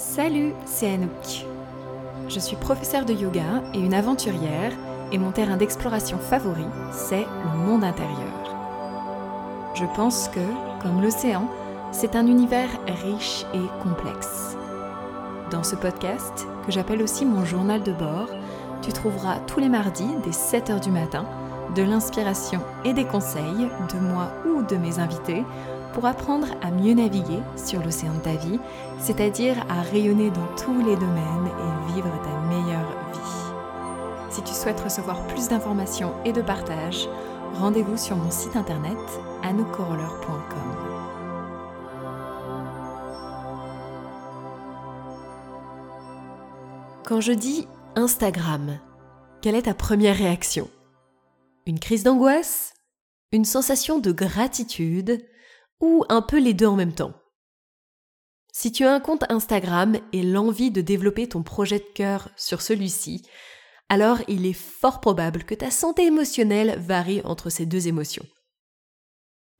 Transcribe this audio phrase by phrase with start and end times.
[0.00, 1.44] Salut, c'est Anouk.
[2.26, 4.72] Je suis professeure de yoga et une aventurière
[5.12, 9.74] et mon terrain d'exploration favori, c'est le monde intérieur.
[9.74, 10.40] Je pense que,
[10.82, 11.50] comme l'océan,
[11.92, 12.70] c'est un univers
[13.04, 14.56] riche et complexe.
[15.50, 18.30] Dans ce podcast, que j'appelle aussi mon journal de bord,
[18.80, 21.26] tu trouveras tous les mardis dès 7h du matin
[21.76, 25.44] de l'inspiration et des conseils de moi ou de mes invités
[25.92, 28.58] pour apprendre à mieux naviguer sur l'océan de ta vie,
[28.98, 34.30] c'est-à-dire à rayonner dans tous les domaines et vivre ta meilleure vie.
[34.30, 37.08] Si tu souhaites recevoir plus d'informations et de partage,
[37.54, 38.98] rendez-vous sur mon site internet
[39.42, 40.90] anoukoroller.com.
[47.04, 48.78] Quand je dis Instagram,
[49.42, 50.70] quelle est ta première réaction?
[51.66, 52.72] Une crise d'angoisse?
[53.32, 55.20] Une sensation de gratitude?
[55.80, 57.14] Ou un peu les deux en même temps.
[58.52, 62.62] Si tu as un compte Instagram et l'envie de développer ton projet de cœur sur
[62.62, 63.26] celui-ci,
[63.88, 68.26] alors il est fort probable que ta santé émotionnelle varie entre ces deux émotions.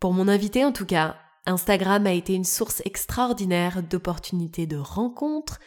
[0.01, 5.59] Pour mon invité en tout cas, Instagram a été une source extraordinaire d'opportunités de rencontres,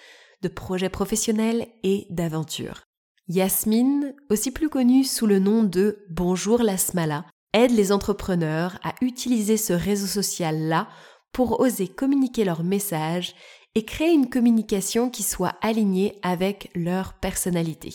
[0.42, 2.84] de projets professionnels et d'aventures.
[3.28, 8.94] Yasmine, aussi plus connue sous le nom de Bonjour la Smala, aide les entrepreneurs à
[9.02, 10.88] utiliser ce réseau social-là
[11.32, 13.36] pour oser communiquer leur message
[13.76, 17.94] et créer une communication qui soit alignée avec leur personnalité.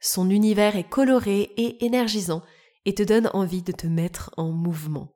[0.00, 2.42] Son univers est coloré et énergisant
[2.84, 5.08] et te donne envie de te mettre en mouvement.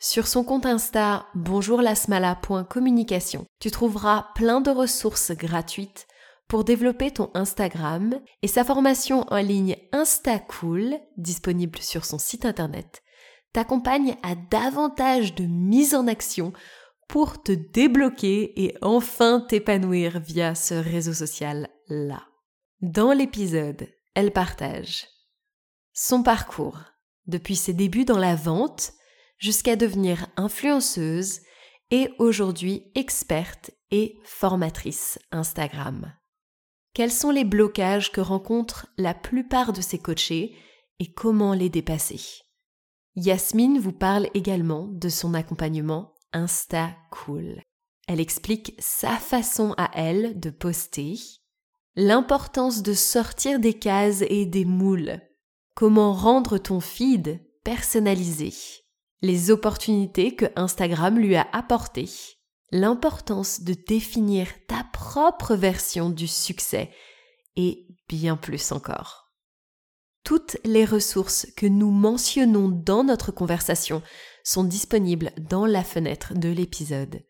[0.00, 6.06] Sur son compte Insta bonjourlasmala.communication, tu trouveras plein de ressources gratuites
[6.48, 13.02] pour développer ton Instagram et sa formation en ligne InstaCool, disponible sur son site internet,
[13.54, 16.52] t'accompagne à davantage de mise en action
[17.08, 22.22] pour te débloquer et enfin t'épanouir via ce réseau social-là.
[22.82, 25.06] Dans l'épisode, elle partage
[25.96, 26.80] son parcours,
[27.26, 28.92] depuis ses débuts dans la vente
[29.38, 31.40] jusqu'à devenir influenceuse
[31.92, 36.12] et aujourd'hui experte et formatrice Instagram.
[36.92, 40.56] Quels sont les blocages que rencontrent la plupart de ses coachés
[40.98, 42.43] et comment les dépasser?
[43.16, 47.62] Yasmine vous parle également de son accompagnement Insta Cool.
[48.08, 51.16] Elle explique sa façon à elle de poster,
[51.94, 55.20] l'importance de sortir des cases et des moules,
[55.74, 58.52] comment rendre ton feed personnalisé,
[59.22, 62.10] les opportunités que Instagram lui a apportées,
[62.72, 66.90] l'importance de définir ta propre version du succès
[67.54, 69.23] et bien plus encore.
[70.24, 74.02] Toutes les ressources que nous mentionnons dans notre conversation
[74.42, 77.22] sont disponibles dans la fenêtre de l'épisode.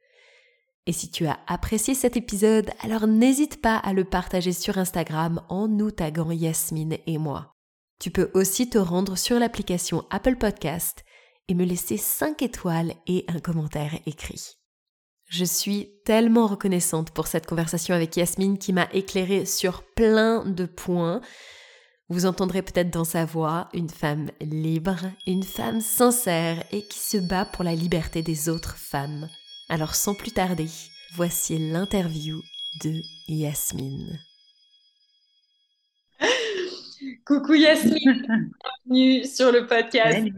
[0.86, 5.42] Et si tu as apprécié cet épisode, alors n'hésite pas à le partager sur Instagram
[5.48, 7.54] en nous taguant Yasmine et moi.
[8.00, 11.04] Tu peux aussi te rendre sur l'application Apple Podcast
[11.48, 14.56] et me laisser 5 étoiles et un commentaire écrit.
[15.28, 20.66] Je suis tellement reconnaissante pour cette conversation avec Yasmine qui m'a éclairée sur plein de
[20.66, 21.22] points.
[22.10, 27.16] Vous entendrez peut-être dans sa voix une femme libre, une femme sincère et qui se
[27.16, 29.30] bat pour la liberté des autres femmes.
[29.70, 30.68] Alors sans plus tarder,
[31.14, 32.42] voici l'interview
[32.82, 34.18] de Yasmine.
[37.24, 38.52] Coucou Yasmine,
[38.86, 40.28] bienvenue sur le podcast.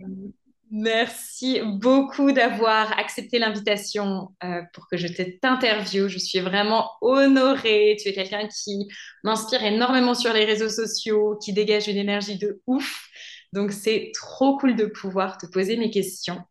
[0.70, 6.08] Merci beaucoup d'avoir accepté l'invitation euh, pour que je t'interviewe.
[6.08, 7.96] Je suis vraiment honorée.
[8.00, 8.88] Tu es quelqu'un qui
[9.22, 13.08] m'inspire énormément sur les réseaux sociaux, qui dégage une énergie de ouf.
[13.52, 16.42] Donc, c'est trop cool de pouvoir te poser mes questions.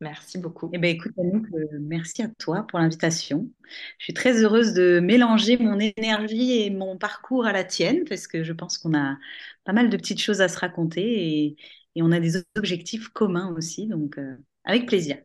[0.00, 0.70] Merci beaucoup.
[0.72, 3.48] Eh bien, écoute, euh, merci à toi pour l'invitation.
[3.98, 8.26] Je suis très heureuse de mélanger mon énergie et mon parcours à la tienne parce
[8.26, 9.16] que je pense qu'on a
[9.64, 11.56] pas mal de petites choses à se raconter et,
[11.96, 15.16] et on a des objectifs communs aussi, donc euh, avec plaisir.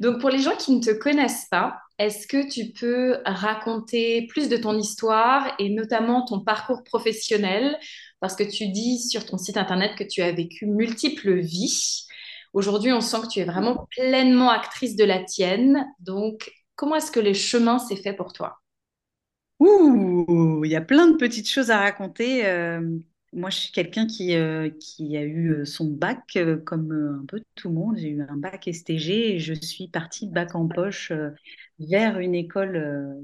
[0.00, 4.48] Donc pour les gens qui ne te connaissent pas, est-ce que tu peux raconter plus
[4.48, 7.78] de ton histoire et notamment ton parcours professionnel?
[8.20, 12.06] Parce que tu dis sur ton site internet que tu as vécu multiples vies.
[12.52, 15.86] Aujourd'hui, on sent que tu es vraiment pleinement actrice de la tienne.
[16.00, 18.58] Donc, comment est-ce que les chemins s'est fait pour toi?
[19.60, 22.46] Ouh, il y a plein de petites choses à raconter.
[22.46, 22.80] Euh,
[23.32, 26.92] moi, je suis quelqu'un qui, euh, a eu euh, son bac euh, comme
[27.22, 27.96] un peu tout le monde.
[27.96, 31.12] J'ai eu un bac STG et je suis partie bac en poche
[31.78, 33.22] vers une école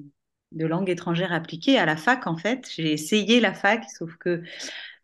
[0.53, 2.69] de langue étrangère appliquée à la fac, en fait.
[2.75, 4.43] J'ai essayé la fac, sauf que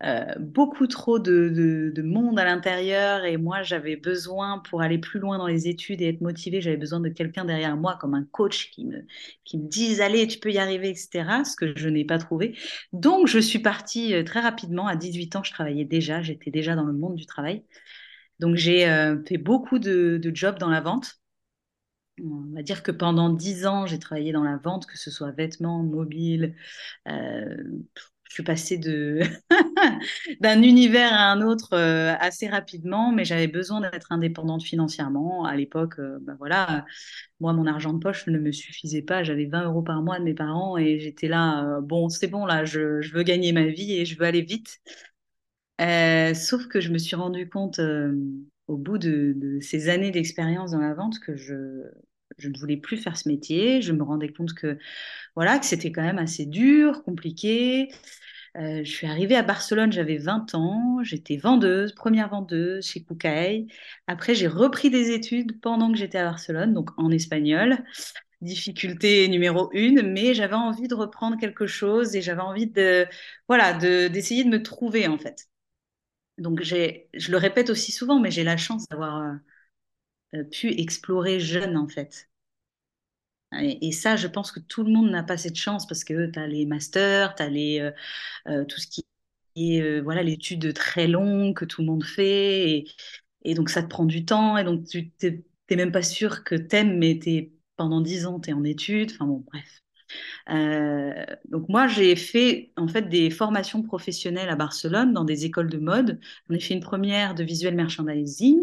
[0.05, 1.49] euh, beaucoup trop de,
[1.95, 6.03] de, monde à l'intérieur et moi j'avais besoin pour aller plus loin dans les études
[6.03, 9.07] et être motivée, j'avais besoin de quelqu'un derrière moi comme un coach qui me,
[9.45, 11.45] qui me dise allez tu peux y arriver etc.
[11.45, 12.59] Ce que je n'ai pas trouvé.
[12.93, 16.75] Donc je suis partie euh, très rapidement à 18 ans, je travaillais déjà, j'étais déjà
[16.75, 17.65] dans le monde du travail.
[18.41, 21.21] Donc j'ai euh, fait beaucoup de, jobs dans la vente.
[22.21, 25.31] On va dire que pendant 10 ans, j'ai travaillé dans la vente, que ce soit
[25.31, 26.55] vêtements, mobiles,
[28.33, 29.21] je suis passée de
[30.41, 35.45] d'un univers à un autre euh, assez rapidement, mais j'avais besoin d'être indépendante financièrement.
[35.45, 36.85] À l'époque, euh, bah voilà,
[37.41, 39.23] moi, mon argent de poche ne me suffisait pas.
[39.23, 42.47] J'avais 20 euros par mois de mes parents et j'étais là, euh, bon, c'est bon,
[42.47, 44.81] là, je, veux gagner ma vie et je veux aller vite.
[46.35, 47.81] sauf que je me suis rendu compte
[48.69, 51.83] au bout de, de ces années d'expérience dans la vente que je,
[52.39, 53.83] je ne voulais plus faire ce métier.
[53.83, 54.79] Je me rendais compte que
[55.35, 57.89] voilà que c'était quand même assez dur, compliqué.
[58.57, 63.67] Euh, je suis arrivée à Barcelone, j'avais 20 ans, j'étais vendeuse, première vendeuse chez Koukaï.
[64.07, 67.83] Après, j'ai repris des études pendant que j'étais à Barcelone, donc en espagnol.
[68.43, 73.07] Difficulté numéro une, mais j'avais envie de reprendre quelque chose et j'avais envie de,
[73.49, 75.49] voilà, d'essayer de, me trouver en fait.
[76.39, 79.39] Donc j'ai, je le répète aussi souvent, mais j'ai la chance d'avoir
[80.35, 82.29] euh, pu explorer jeune en fait.
[83.61, 86.39] Et, ça, je pense que tout le monde n'a pas cette chance parce que tu
[86.39, 87.91] as les masters, tu as les, euh,
[88.49, 89.05] euh, tout ce qui
[89.57, 92.85] est voilà, l'étude très longue que tout le monde fait.
[93.45, 94.57] Et, donc, ça te prend du temps.
[94.57, 97.19] Et donc, tu n'es même pas sûr que tu aimes, mais
[97.77, 99.13] pendant dix ans, tu es en études.
[99.13, 99.83] Enfin bon, bref.
[100.51, 105.71] Euh, donc moi, j'ai fait en fait des formations professionnelles à Barcelone dans des écoles
[105.71, 106.21] de mode.
[106.49, 108.61] J'en ai fait une première de visual merchandising,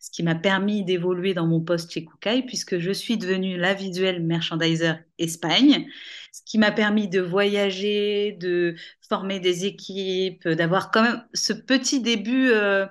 [0.00, 3.74] ce qui m'a permis d'évoluer dans mon poste chez Koukaï puisque je suis devenue la
[3.74, 5.88] visual merchandiser Espagne,
[6.32, 8.76] ce qui m'a permis de voyager, de
[9.08, 12.50] former des équipes, d'avoir quand même ce petit début.
[12.50, 12.86] Euh,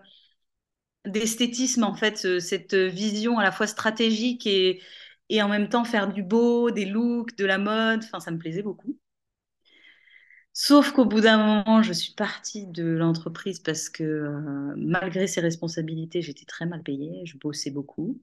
[1.06, 4.82] d'esthétisme en fait, cette vision à la fois stratégique et,
[5.30, 8.04] et en même temps faire du beau, des looks, de la mode.
[8.04, 8.98] Enfin, ça me plaisait beaucoup.
[10.54, 15.40] Sauf qu'au bout d'un moment, je suis partie de l'entreprise parce que euh, malgré ses
[15.42, 18.20] responsabilités, j'étais très mal payée, je bossais beaucoup.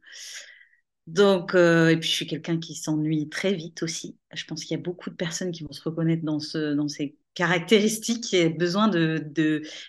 [1.06, 4.18] Donc, euh, et puis je suis quelqu'un qui s'ennuie très vite aussi.
[4.32, 6.88] Je pense qu'il y a beaucoup de personnes qui vont se reconnaître dans, ce, dans
[6.88, 9.30] ces caractéristiques, qui ont besoin de,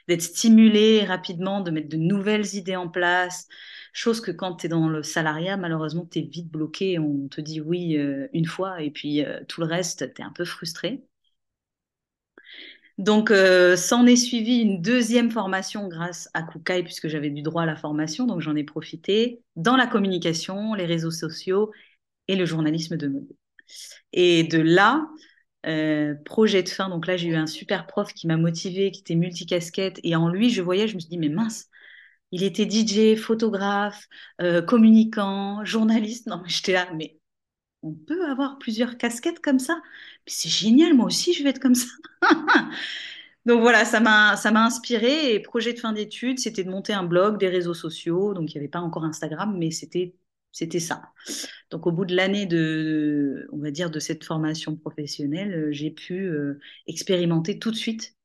[0.07, 3.47] d'être stimulées rapidement, de mettre de nouvelles idées en place,
[3.95, 6.99] Chose que quand tu es dans le salariat, malheureusement, tu es vite bloqué.
[6.99, 10.25] On te dit oui euh, une fois et puis euh, tout le reste, tu es
[10.25, 11.05] un peu frustré.
[12.97, 17.63] Donc, euh, s'en est suivi une deuxième formation grâce à Koukaï, puisque j'avais du droit
[17.63, 21.71] à la formation, donc j'en ai profité dans la communication, les réseaux sociaux
[22.27, 23.27] et le journalisme de mode.
[24.11, 25.07] Et de là,
[26.25, 29.15] projet de fin, donc là j'ai eu un super prof qui m'a motivé, qui était
[29.15, 31.69] multicasquette, et en lui je voyais, je me suis dit mais mince,
[32.31, 34.07] il était DJ, photographe,
[34.41, 36.27] euh, communicant, journaliste.
[36.27, 37.19] Non, j'étais là, mais
[37.83, 39.81] on peut avoir plusieurs casquettes comme ça?
[40.27, 41.87] c'est génial, moi aussi, je vais être comme ça.
[43.45, 46.93] Donc voilà, ça m'a ça m'a inspiré et projet de fin d'études, c'était de monter
[46.93, 48.33] un blog, des réseaux sociaux.
[48.33, 50.15] Donc il n'y avait pas encore Instagram, mais c'était
[50.55, 51.01] c'était ça.
[51.69, 56.27] Donc au bout de l'année de on va dire de cette formation professionnelle, j'ai pu
[56.27, 58.15] euh, expérimenter tout de suite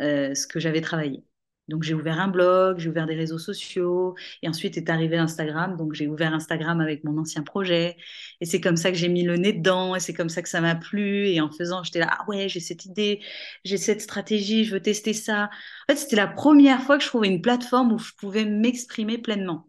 [0.00, 1.24] euh, ce que j'avais travaillé.
[1.68, 5.76] Donc j'ai ouvert un blog, j'ai ouvert des réseaux sociaux, et ensuite est arrivé Instagram.
[5.76, 7.96] Donc j'ai ouvert Instagram avec mon ancien projet,
[8.40, 10.48] et c'est comme ça que j'ai mis le nez dedans, et c'est comme ça que
[10.48, 11.28] ça m'a plu.
[11.28, 13.20] Et en faisant, j'étais là, ah ouais, j'ai cette idée,
[13.64, 15.50] j'ai cette stratégie, je veux tester ça.
[15.88, 19.18] En fait, c'était la première fois que je trouvais une plateforme où je pouvais m'exprimer
[19.18, 19.66] pleinement.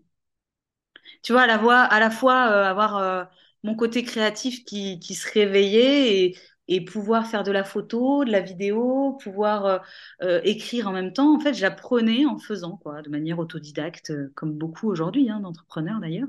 [1.26, 3.24] Tu vois, à la, fois euh, avoir euh,
[3.64, 6.36] mon côté créatif qui, se réveillait
[6.68, 9.82] et pouvoir faire de la photo, de la vidéo, pouvoir
[10.22, 11.36] euh, écrire en même temps.
[11.36, 16.28] En fait, j'apprenais en faisant, quoi, de manière autodidacte, comme beaucoup aujourd'hui, hein, d'entrepreneurs d'ailleurs.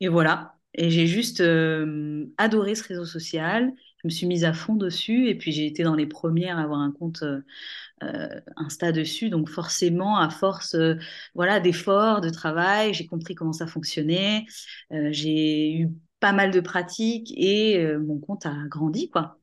[0.00, 0.54] Et voilà.
[0.74, 1.42] Et j'ai juste
[2.36, 3.72] adoré ce réseau social.
[4.08, 6.80] Me suis mise à fond dessus et puis j'ai été dans les premières à avoir
[6.80, 7.22] un compte
[8.56, 9.28] Insta dessus.
[9.30, 10.76] Donc forcément, à force
[11.34, 14.46] voilà, d'efforts, de travail, j'ai compris comment ça fonctionnait.
[14.90, 15.88] j'ai eu
[16.20, 19.38] pas mal de pratiques et euh, mon compte a grandi, quoi.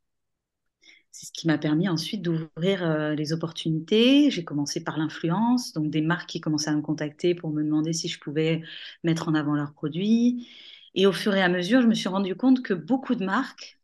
[1.12, 4.30] C'est ce qui m'a permis ensuite d'ouvrir euh, les opportunités.
[4.30, 7.94] J'ai commencé par l'influence, donc des marques qui commençaient à me contacter pour me demander
[7.94, 8.62] si je pouvais
[9.04, 10.48] mettre en avant leurs produits.
[10.94, 13.80] Et au fur et à mesure, je me suis rendu compte que beaucoup de marques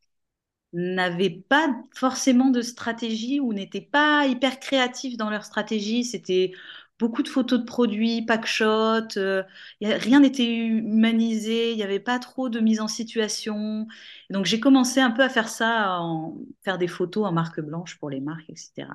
[0.73, 6.05] n'avaient pas forcément de stratégie ou n'étaient pas hyper créatifs dans leur stratégie.
[6.05, 6.53] C'était
[7.01, 9.43] beaucoup de photos de produits, pack-shot, euh,
[9.81, 13.87] rien n'était humanisé, il n'y avait pas trop de mise en situation.
[14.29, 17.97] donc j'ai commencé un peu à faire ça, en, faire des photos en marque blanche
[17.97, 18.87] pour les marques, etc.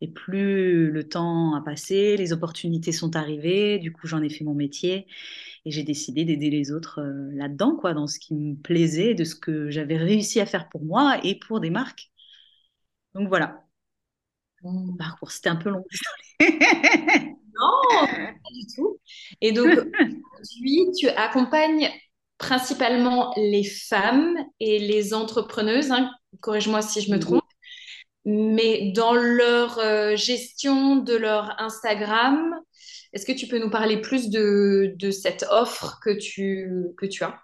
[0.00, 4.44] Et plus le temps a passé, les opportunités sont arrivées, du coup j'en ai fait
[4.44, 5.06] mon métier
[5.64, 9.24] et j'ai décidé d'aider les autres euh, là-dedans, quoi, dans ce qui me plaisait, de
[9.24, 12.10] ce que j'avais réussi à faire pour moi et pour des marques.
[13.14, 13.64] Donc voilà.
[14.62, 15.84] Mon parcours, c'était un peu long.
[16.40, 18.98] non, pas du tout.
[19.40, 19.68] Et donc,
[20.40, 21.90] aujourd'hui, tu accompagnes
[22.38, 27.44] principalement les femmes et les entrepreneuses, hein, corrige-moi si je me trompe,
[28.24, 32.56] mais dans leur euh, gestion de leur Instagram,
[33.12, 37.38] est-ce que tu peux nous parler plus de, cette offre que tu, que tu as?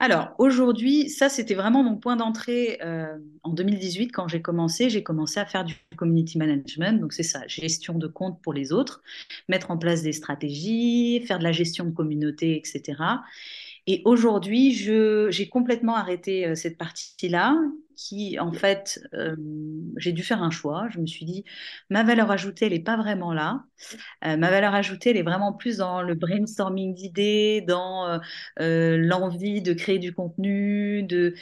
[0.00, 4.90] Alors aujourd'hui, ça c'était vraiment mon point d'entrée euh, en 2018 quand j'ai commencé.
[4.90, 8.72] J'ai commencé à faire du community management, donc c'est ça, gestion de compte pour les
[8.72, 9.02] autres,
[9.48, 13.02] mettre en place des stratégies, faire de la gestion de communauté, etc.
[13.86, 17.54] Et aujourd'hui, j'ai complètement arrêté euh, cette partie-là,
[17.96, 19.36] qui en fait, euh,
[19.98, 20.88] j'ai dû faire un choix.
[20.90, 21.44] Je me suis dit,
[21.90, 23.64] ma valeur ajoutée, elle n'est pas vraiment là.
[24.24, 28.20] Euh, ma valeur ajoutée, elle est vraiment plus dans le brainstorming d'idées, dans
[28.58, 31.34] l'envie de créer du contenu, de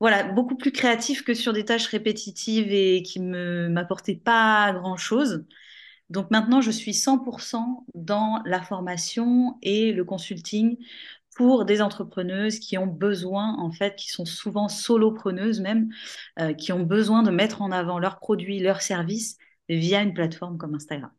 [0.00, 5.44] voilà, beaucoup plus créatif que sur des tâches répétitives et qui ne m'apportaient pas grand-chose.
[6.10, 10.76] Donc maintenant, je suis 100% dans la formation et le consulting
[11.36, 15.90] pour des entrepreneuses qui ont besoin, en fait, qui sont souvent solopreneuses même,
[16.40, 19.36] euh, qui ont besoin de mettre en avant leurs produits, leurs services
[19.68, 21.10] via une plateforme comme Instagram.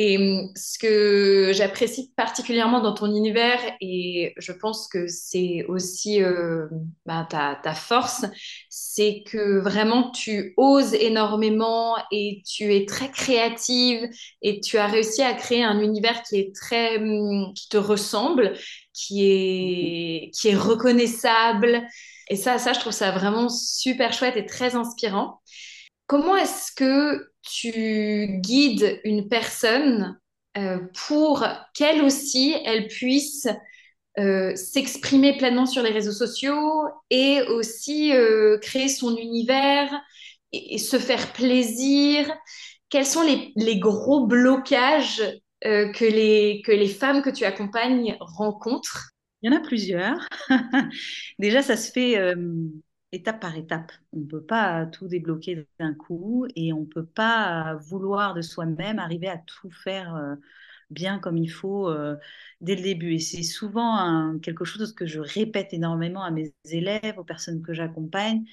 [0.00, 6.22] Et hum, ce que j'apprécie particulièrement dans ton univers, et je pense que c'est aussi
[6.22, 6.68] euh,
[7.04, 8.24] bah, ta, ta, force,
[8.70, 14.08] c'est que vraiment tu oses énormément et tu es très créative
[14.40, 18.54] et tu as réussi à créer un univers qui est très, hum, qui te ressemble,
[18.98, 21.86] qui est, qui est reconnaissable.
[22.28, 25.40] Et ça, ça, je trouve ça vraiment super chouette et très inspirant.
[26.06, 30.18] Comment est-ce que tu guides une personne
[30.56, 33.46] euh, pour qu'elle aussi, elle puisse
[34.18, 39.90] euh, s'exprimer pleinement sur les réseaux sociaux et aussi euh, créer son univers
[40.52, 42.28] et, se faire plaisir?
[42.90, 45.22] Quels sont les, les gros blocages
[45.62, 49.10] que, les, que les femmes que tu accompagnes rencontrent?
[49.42, 50.18] Il y en a plusieurs.
[51.38, 52.16] Déjà, ça se fait
[53.12, 53.92] étape par étape.
[54.12, 58.42] On ne peut pas tout débloquer d'un coup et on ne peut pas vouloir de
[58.42, 60.34] soi-même arriver à tout faire euh,
[60.90, 62.16] bien comme il faut euh,
[62.60, 63.14] dès le début.
[63.14, 67.72] Et c'est souvent quelque chose que je répète énormément à mes élèves, aux personnes que
[67.74, 68.44] j'accompagne,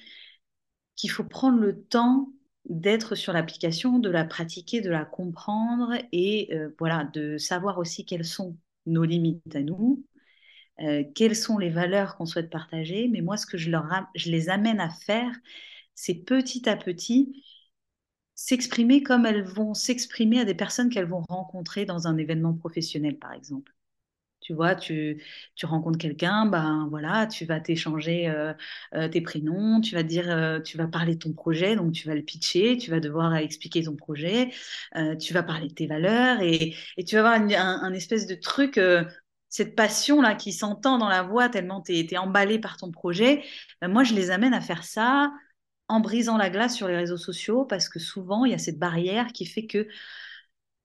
[0.96, 2.30] qu'il faut prendre le temps
[2.68, 8.04] d'être sur l'application, de la pratiquer, de la comprendre et euh, voilà, de savoir aussi
[8.04, 8.56] quelles sont
[8.86, 10.04] nos limites à nous,
[10.80, 13.08] euh, quelles sont les valeurs qu'on souhaite partager.
[13.08, 15.32] Mais moi, ce que je, leur, je les amène à faire,
[15.94, 17.44] c'est petit à petit
[18.34, 23.18] s'exprimer comme elles vont s'exprimer à des personnes qu'elles vont rencontrer dans un événement professionnel,
[23.18, 23.75] par exemple.
[24.46, 25.20] Tu vois, tu,
[25.56, 28.52] tu rencontres quelqu'un, ben voilà, tu vas t'échanger euh,
[28.94, 32.14] euh, tes prénoms, tu vas dire, tu vas parler de ton projet, donc tu vas
[32.14, 34.50] le pitcher, tu vas devoir expliquer ton projet,
[35.20, 38.78] tu vas parler de tes valeurs et, et tu vas avoir un, espèce de truc
[39.48, 43.44] cette passion-là qui s'entend dans la voix tellement tu es, emballé par ton projet,
[43.80, 45.32] ben moi, je les amène à faire ça
[45.88, 48.78] en brisant la glace sur les réseaux sociaux parce que souvent, il y a cette
[48.78, 49.88] barrière qui fait que,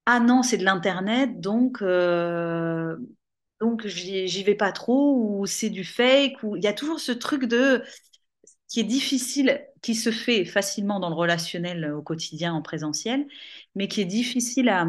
[0.06, 2.98] ah non, c'est de l'Internet, donc, euh,
[3.62, 7.12] donc j'y vais pas trop, ou c'est du fake, ou il y a toujours ce
[7.12, 7.84] truc de
[8.68, 13.28] qui est difficile, qui se fait facilement dans le relationnel au quotidien, en présentiel,
[13.76, 14.86] mais qui est difficile à,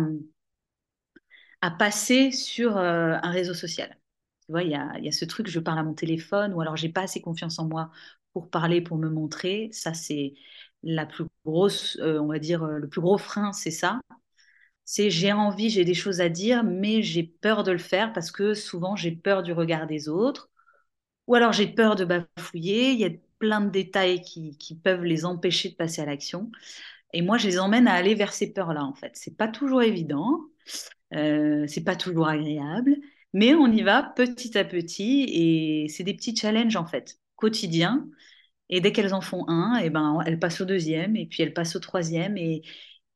[1.79, 3.97] passer sur euh, un réseau social.
[4.49, 7.03] Tu il y a, ce truc, je parle à mon téléphone, ou alors j'ai pas
[7.03, 7.91] assez confiance en moi
[8.33, 9.69] pour parler, pour me montrer.
[9.73, 10.35] Ça, c'est
[10.83, 14.01] la plus grosse, euh, on va dire, euh, le plus gros frein, c'est ça.
[14.85, 18.31] C'est j'ai envie, j'ai des choses à dire, mais j'ai peur de le faire parce
[18.31, 20.51] que souvent j'ai peur du regard des autres,
[21.27, 22.93] ou alors j'ai peur de bafouiller.
[22.93, 26.51] Il y a plein de détails qui, qui peuvent les empêcher de passer à l'action.
[27.15, 29.13] Et moi, je les emmène à aller vers ces peurs-là, en fait.
[29.15, 30.41] C'est pas toujours évident.
[31.15, 32.97] Euh, c'est pas toujours agréable,
[33.35, 38.09] mais on y va petit à petit et c'est des petits challenges en fait, quotidiens.
[38.71, 41.43] Et dès qu'elles en font un, et eh ben, elles passent au deuxième et puis
[41.43, 42.63] elles passent au troisième et,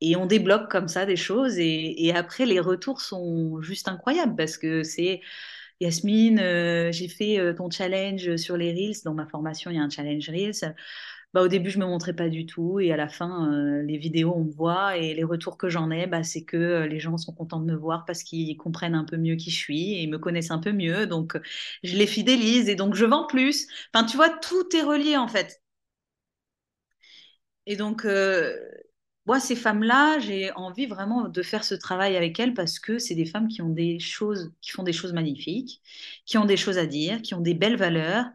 [0.00, 1.58] et on débloque comme ça des choses.
[1.58, 5.20] Et, après, les retours sont juste incroyables parce que c'est
[5.80, 9.02] Yasmine, euh, j'ai fait euh, ton challenge sur les Reels.
[9.04, 10.74] Dans ma formation, il y a un challenge Reels.
[11.34, 12.80] Bah, au début, je me montrais pas du tout.
[12.80, 14.96] Et à la fin, euh, les vidéos, on me voit.
[14.96, 17.76] Et les retours que j'en ai, bah, c'est que les gens sont contents de me
[17.76, 20.58] voir parce qu'ils comprennent un peu mieux qui je suis et ils me connaissent un
[20.58, 21.06] peu mieux.
[21.06, 21.38] Donc,
[21.82, 23.66] je les fidélise et donc je vends plus.
[23.94, 25.62] Enfin, tu vois, tout est relié en fait.
[27.66, 28.06] Et donc,
[29.26, 33.16] moi, ces femmes-là, j'ai envie vraiment de faire ce travail avec elles parce que c'est
[33.16, 35.82] des femmes qui ont des choses, qui font des choses magnifiques,
[36.26, 38.26] qui ont des choses à dire, qui ont des belles valeurs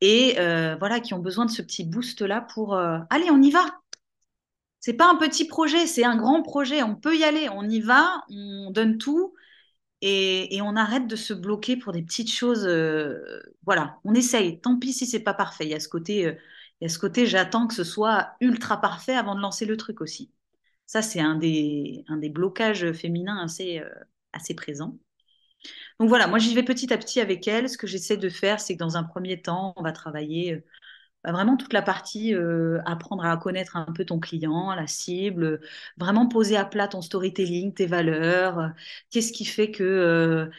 [0.00, 3.50] et euh, voilà, qui ont besoin de ce petit boost-là pour euh, allez, on y
[3.50, 3.64] va.
[4.80, 6.82] C'est pas un petit projet, c'est un grand projet.
[6.82, 9.34] On peut y aller, on y va, on donne tout
[10.02, 12.66] et, on arrête de se bloquer pour des petites choses.
[12.66, 14.60] Euh, voilà, on essaye.
[14.60, 15.64] Tant pis si c'est pas parfait.
[15.64, 16.36] Il y a ce côté,
[16.80, 20.00] il y ce côté, j'attends que ce soit ultra parfait avant de lancer le truc
[20.00, 20.32] aussi.
[20.86, 23.82] Ça, c'est un des, un des blocages féminins assez,
[24.32, 24.98] assez présents.
[26.00, 27.68] Donc voilà, moi j'y vais petit à petit avec elle.
[27.68, 30.64] Ce que j'essaie de faire, c'est que dans un premier temps, on va travailler euh,
[31.24, 35.60] bah, vraiment toute la partie euh, apprendre à connaître un peu ton client, la cible,
[35.98, 38.58] vraiment poser à plat ton storytelling, tes valeurs.
[38.58, 38.68] Euh,
[39.10, 40.50] qu'est-ce qui fait que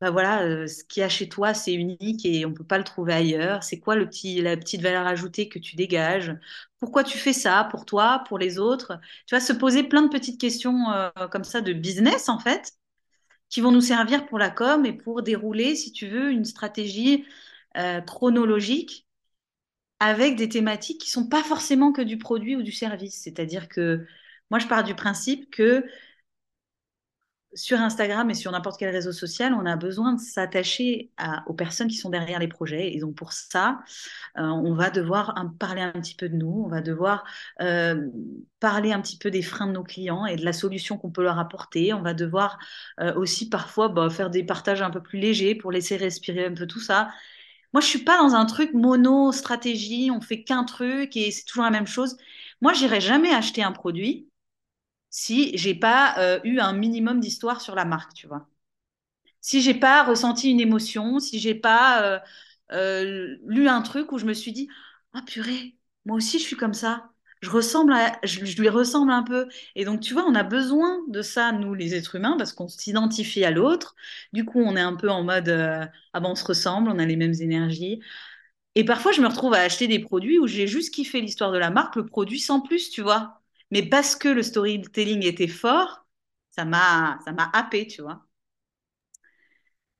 [0.00, 2.78] bah voilà, ce qu'il y a chez toi, c'est unique et on ne peut pas
[2.78, 3.62] le trouver ailleurs.
[3.62, 6.34] C'est quoi le petit, la petite valeur ajoutée que tu dégages?
[6.78, 8.98] Pourquoi tu fais ça pour toi, pour les autres?
[9.26, 10.84] Tu vas se poser plein de petites questions
[11.30, 12.72] comme ça de business en fait
[13.48, 17.24] qui vont nous servir pour la com et pour dérouler, si tu veux, une stratégie
[18.06, 19.06] chronologique
[20.00, 23.22] avec des thématiques qui sont pas forcément que du produit ou du service.
[23.22, 24.06] C'est-à-dire que
[24.50, 25.84] moi, je pars du principe que
[27.56, 31.10] sur Instagram et sur n'importe quel réseau social, on a besoin de s'attacher
[31.46, 32.94] aux personnes qui sont derrière les projets.
[32.94, 33.80] Et donc pour ça,
[34.38, 37.24] euh, on va devoir parler un petit peu de nous, on va devoir
[37.60, 38.08] euh,
[38.60, 41.22] parler un petit peu des freins de nos clients et de la solution qu'on peut
[41.22, 41.94] leur apporter.
[41.94, 42.58] On va devoir
[43.00, 46.54] euh, aussi parfois bah, faire des partages un peu plus légers pour laisser respirer un
[46.54, 47.08] peu tout ça.
[47.72, 51.44] Moi, je suis pas dans un truc mono stratégie, on fait qu'un truc et c'est
[51.44, 52.16] toujours la même chose.
[52.60, 54.28] Moi, j'irai jamais acheter un produit
[55.16, 58.50] si j'ai pas euh, eu un minimum d'histoire sur la marque, tu vois.
[59.40, 62.20] Si j'ai pas ressenti une émotion, si j'ai pas euh,
[62.72, 64.68] euh, lu un truc où je me suis dit
[65.14, 67.10] ah purée, moi aussi je suis comme ça.
[67.40, 67.94] Je ressemble
[68.24, 69.48] je, lui ressemble un peu.
[69.74, 72.68] Et donc tu vois, on a besoin de ça nous les êtres humains parce qu'on
[72.68, 73.96] s'identifie à l'autre.
[74.34, 77.06] Du coup, on est un peu en mode ah ben on se ressemble, on a
[77.06, 78.00] les mêmes énergies.
[78.76, 81.58] Et parfois, je me retrouve à acheter des produits où j'ai juste kiffé l'histoire de
[81.58, 83.42] la marque, le produit sans plus, tu vois.
[83.70, 86.06] Mais parce que le storytelling était fort,
[86.50, 88.26] ça m'a ça m'a happé, tu vois.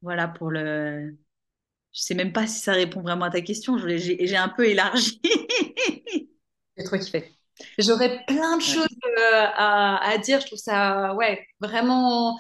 [0.02, 1.16] Voilà pour le.
[1.92, 3.78] Je sais même pas si ça répond vraiment à ta question.
[3.78, 5.20] J'ai un peu élargi.
[6.76, 7.36] J'ai trop kiffé.
[7.78, 10.40] J'aurais plein de choses euh, à, à, dire.
[10.40, 12.38] Je trouve ça, ouais, vraiment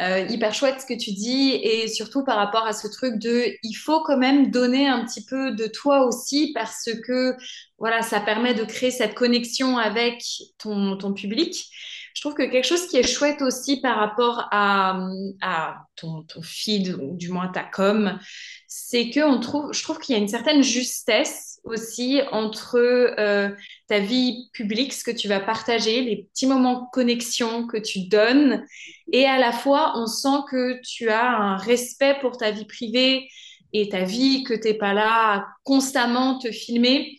[0.00, 3.44] euh, hyper chouette ce que tu dis et surtout par rapport à ce truc de
[3.62, 7.36] il faut quand même donner un petit peu de toi aussi parce que
[7.78, 10.24] voilà ça permet de créer cette connexion avec
[10.58, 11.70] ton, ton public.
[12.12, 14.98] Je trouve que quelque chose qui est chouette aussi par rapport à,
[15.40, 18.18] à ton, ton, feed ou du moins ta com
[18.66, 23.48] c'est que on trouve je trouve qu'il y a une certaine justesse aussi entre euh,
[23.86, 28.06] ta vie publique, ce que tu vas partager, les petits moments de connexion que tu
[28.08, 28.64] donnes,
[29.12, 33.28] et à la fois on sent que tu as un respect pour ta vie privée
[33.72, 37.18] et ta vie, que tu n'es pas là à constamment te filmer.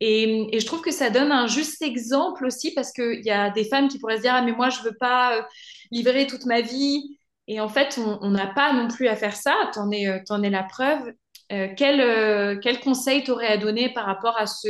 [0.00, 3.64] Et, je trouve que ça donne un juste exemple aussi parce qu'il y a des
[3.64, 5.42] femmes qui pourraient se dire ah mais moi je veux pas euh,
[5.90, 7.18] livrer toute ma vie.
[7.46, 9.54] Et en fait on n'a pas non plus à faire ça.
[9.74, 11.12] T'en es, euh, en es la preuve.
[11.52, 14.68] Euh, quel, quel conseil t'aurais à donner par rapport à, ce,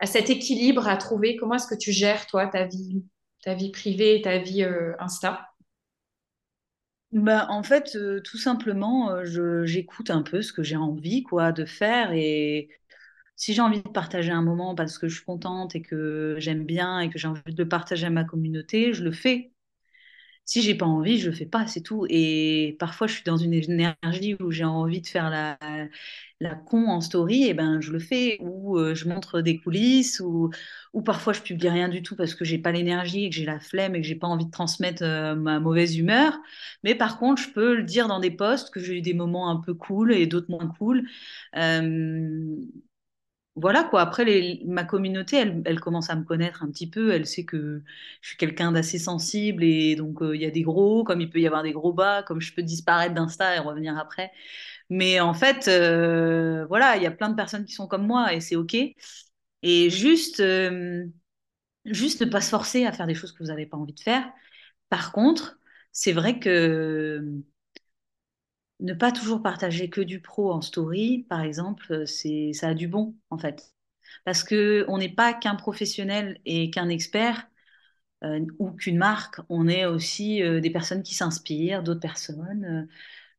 [0.00, 4.22] à cet équilibre à trouver Comment est-ce que tu gères, toi, ta vie, privée et
[4.22, 5.46] ta vie euh, Insta?
[7.12, 9.24] Bah, en fait, tout simplement,
[9.64, 12.68] j'écoute un peu ce que j'ai envie quoi, de faire et
[13.36, 16.64] si j'ai envie de partager un moment parce que je suis contente et que j'aime
[16.66, 19.52] bien et que j'ai envie de partager à ma communauté, je le fais.
[20.50, 22.06] Si j'ai pas envie, je le fais pas, c'est tout.
[22.08, 25.56] Et parfois, je suis dans une énergie où j'ai envie de faire la,
[26.40, 28.36] la con en story, et ben je le fais.
[28.40, 30.50] Ou euh, je montre des coulisses, ou,
[30.92, 33.44] ou parfois je publie rien du tout parce que j'ai pas l'énergie et que j'ai
[33.44, 36.36] la flemme et que j'ai pas envie de transmettre euh, ma mauvaise humeur.
[36.82, 39.50] Mais par contre, je peux le dire dans des posts que j'ai eu des moments
[39.50, 41.06] un peu cool et d'autres moins cool.
[41.56, 42.56] Euh,
[43.56, 44.00] voilà quoi.
[44.02, 47.12] Après, ma communauté, elle, commence à me connaître un petit peu.
[47.12, 47.82] Elle sait que
[48.20, 51.28] je suis quelqu'un d'assez sensible et donc euh, il y a des gros, comme il
[51.30, 54.32] peut y avoir des gros bas, comme je peux disparaître d'Insta et revenir après.
[54.90, 58.34] Mais en fait, euh, voilà, il y a plein de personnes qui sont comme moi
[58.34, 58.76] et c'est ok.
[59.62, 60.42] Et juste,
[61.84, 64.00] juste ne pas se forcer à faire des choses que vous n'avez pas envie de
[64.00, 64.30] faire.
[64.88, 65.58] Par contre,
[65.92, 67.42] c'est vrai que
[68.80, 72.88] ne pas toujours partager que du pro en story, par exemple, c'est ça a du
[72.88, 73.74] bon en fait,
[74.24, 77.48] parce que on n'est pas qu'un professionnel et qu'un expert
[78.24, 82.88] euh, ou qu'une marque, on est aussi euh, des personnes qui s'inspirent d'autres personnes.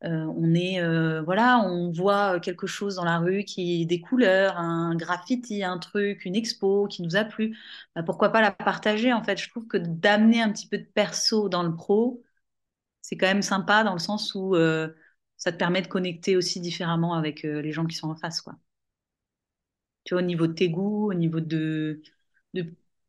[0.03, 0.81] on est,
[1.23, 6.25] voilà, on voit quelque chose dans la rue qui des couleurs, un graffiti, un truc,
[6.25, 7.57] une expo qui nous a plu.
[7.95, 10.85] Bah, pourquoi pas la partager en fait Je trouve que d'amener un petit peu de
[10.85, 12.23] perso dans le pro,
[13.01, 14.55] c'est quand même sympa dans le sens où
[15.41, 18.55] ça te permet de connecter aussi différemment avec les gens qui sont en face, quoi.
[20.03, 22.01] Tu vois, au niveau de tes goûts, au niveau de,
[22.53, 22.63] de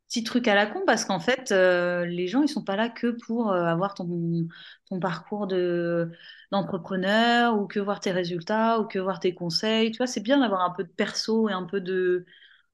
[0.09, 2.89] petits trucs à la con, parce qu'en fait, euh, les gens, ils sont pas là
[2.91, 4.47] que pour euh, avoir ton,
[4.87, 6.11] ton parcours de,
[6.51, 9.91] d'entrepreneur ou que voir tes résultats ou que voir tes conseils.
[9.93, 12.27] Tu vois, c'est bien d'avoir un peu de perso et un peu de,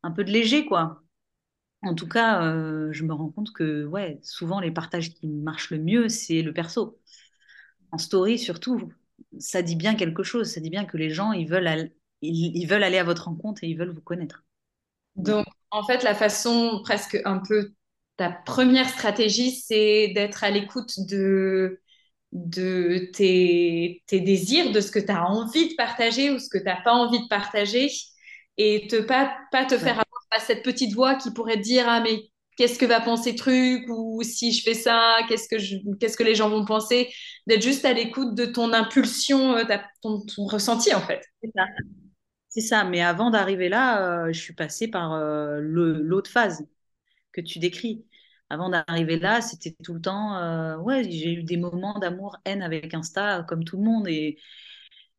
[0.02, 1.02] un peu de léger, quoi.
[1.82, 5.70] En tout cas, euh, je me rends compte que ouais, souvent les partages qui marchent
[5.72, 6.98] le mieux, c'est le perso.
[7.92, 8.92] En story, surtout,
[9.38, 10.50] ça dit bien quelque chose.
[10.50, 11.90] Ça dit bien que les gens, ils veulent,
[12.22, 14.44] ils, veulent aller à votre rencontre et ils veulent vous connaître.
[15.16, 17.72] Donc, en fait, la façon presque un peu,
[18.16, 21.80] ta première stratégie, c'est d'être à l'écoute de,
[22.32, 26.58] de tes, tes, désirs, de ce que tu as envie de partager ou ce que
[26.58, 27.90] tu n'as pas envie de partager
[28.56, 31.84] et te pas, pas te faire avoir à cette petite voix qui pourrait te dire
[31.88, 36.34] ah mais qu'est-ce que va penser truc ou si je fais ça qu'est-ce que les
[36.34, 37.08] gens vont penser.
[37.46, 39.64] D'être juste à l'écoute de ton impulsion euh,
[40.02, 41.24] ton, ressenti en fait.
[42.48, 46.66] C'est ça, mais avant d'arriver là, euh, je suis passée par euh, l'autre phase
[47.32, 48.04] que tu décris.
[48.50, 53.62] Avant d'arriver là, c'était tout le temps, j'ai eu des moments d'amour-haine avec Insta, comme
[53.62, 54.38] tout le monde, et,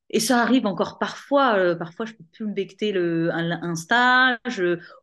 [0.10, 1.76] et ça arrive encore parfois.
[1.76, 4.40] parfois, je peux plus me becter le Insta,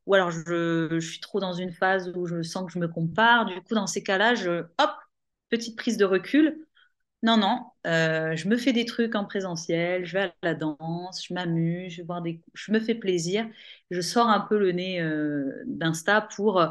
[0.07, 3.47] ou alors je, suis trop dans une phase où je sens que je me compare.
[3.47, 4.91] Du coup, dans ces cas-là, je, hop,
[5.51, 6.67] petite prise de recul.
[7.23, 11.25] Non, non, euh, je me fais des trucs en présentiel, je vais à la danse,
[11.27, 12.41] je m'amuse, je, voir des...
[12.55, 13.49] je me fais plaisir.
[13.91, 16.69] Je sors un peu le nez euh, d'Insta pour euh,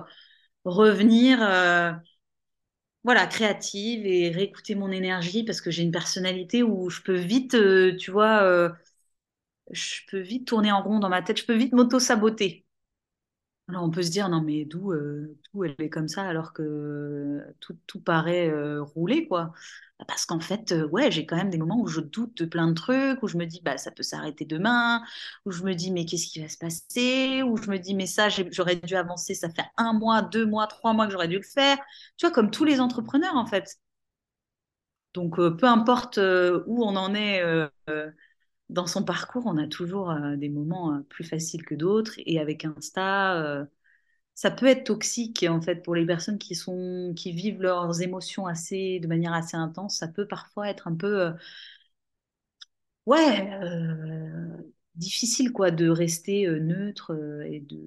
[0.64, 1.40] revenir
[3.06, 7.58] voilà, créative et réécouter mon énergie parce que j'ai une personnalité où je peux vite,
[8.00, 8.76] tu vois,
[9.72, 12.65] je peux vite tourner en rond dans ma tête, je peux vite m'auto-saboter.
[13.68, 17.42] Alors on peut se dire non mais d'où euh, elle est comme ça alors que
[17.60, 19.54] tout, tout paraît euh, rouler quoi.
[19.98, 22.46] Bah, parce qu'en fait euh, ouais j'ai quand même des moments où je doute de
[22.46, 25.02] plein de trucs où je me dis bah ça peut s'arrêter demain
[25.46, 28.06] où je me dis mais qu'est-ce qui va se passer où je me dis mais
[28.06, 31.38] ça j'aurais dû avancer ça fait un mois deux mois trois mois que j'aurais dû
[31.38, 31.78] le faire
[32.18, 33.80] tu vois comme tous les entrepreneurs en fait.
[35.14, 37.42] Donc peu importe où on en est
[38.70, 42.14] dans son parcours, on a toujours euh, des moments euh, plus faciles que d'autres.
[42.26, 43.66] Et avec Insta, euh,
[44.36, 48.48] ça peut être toxique en fait pour les personnes qui sont qui vivent leurs émotions
[48.48, 49.98] assez de manière assez intense.
[49.98, 51.34] Ça peut parfois être un peu
[53.06, 53.50] ouais
[54.96, 57.12] difficile quoi de rester neutre
[57.50, 57.78] et de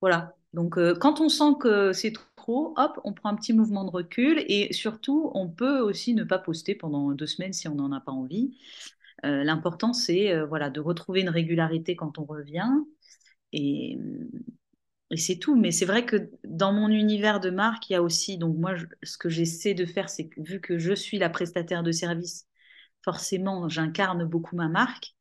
[0.00, 0.36] voilà.
[0.52, 4.44] Donc quand on sent que c'est trop, hop, on prend un petit mouvement de recul
[4.48, 8.00] et surtout on peut aussi ne pas poster pendant deux semaines si on n'en a
[8.00, 8.56] pas envie.
[9.24, 12.68] Euh, l'important, c'est euh, voilà, de retrouver une régularité quand on revient.
[13.52, 13.98] Et,
[15.16, 15.54] c'est tout.
[15.56, 18.74] Mais c'est vrai que dans mon univers de marque, il y a aussi, donc moi,
[19.02, 22.46] ce que j'essaie de faire, c'est que vu que je suis la prestataire de service,
[23.02, 25.14] forcément, j'incarne beaucoup ma marque.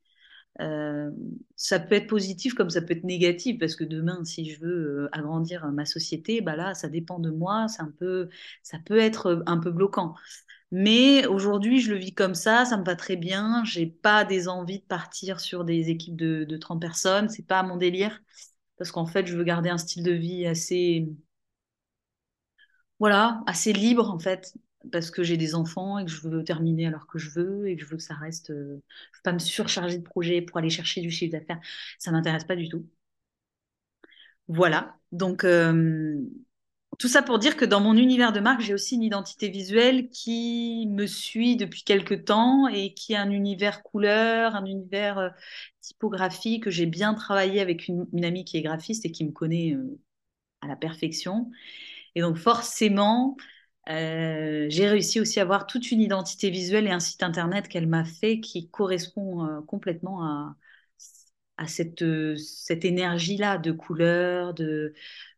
[0.62, 1.12] Euh,
[1.56, 5.10] ça peut être positif comme ça peut être négatif parce que demain, si je veux
[5.12, 7.68] agrandir ma société, bah là, ça dépend de moi.
[7.80, 8.30] Un peu,
[8.64, 10.16] ça peut être un peu bloquant.
[10.74, 13.64] Mais aujourd'hui, je le vis comme ça, ça me va très bien.
[13.66, 17.30] J'ai pas des envies de partir sur des équipes de, de 30 personnes.
[17.30, 18.22] C'est pas mon délire.
[18.78, 21.08] Parce qu'en fait, je veux garder un style de vie assez,
[23.00, 24.54] voilà, assez libre, en fait.
[24.92, 27.76] Parce que j'ai des enfants et que je veux terminer alors que je veux et
[27.78, 28.50] que je veux que ça reste.
[28.52, 28.82] Euh,
[29.14, 31.60] je veux pas me surcharger de projets pour aller chercher du chiffre d'affaires.
[32.00, 32.86] Ça m'intéresse pas du tout.
[34.48, 34.98] Voilà.
[35.12, 36.20] Donc, euh,
[37.04, 40.08] tout ça pour dire que dans mon univers de marque, j'ai aussi une identité visuelle
[40.08, 45.30] qui me suit depuis quelques temps et qui est un univers couleur, un univers euh,
[45.82, 49.74] typographie que j'ai bien travaillé avec une, amie qui est graphiste et qui me connaît
[49.74, 50.00] euh,
[50.62, 51.52] à la perfection.
[52.16, 53.36] Et donc forcément,
[53.90, 57.88] euh, j'ai réussi aussi à avoir toute une identité visuelle et un site internet qu'elle
[57.88, 60.56] m'a fait qui correspond complètement à,
[61.58, 62.04] à cette,
[62.38, 64.94] cette énergie-là de couleur, de,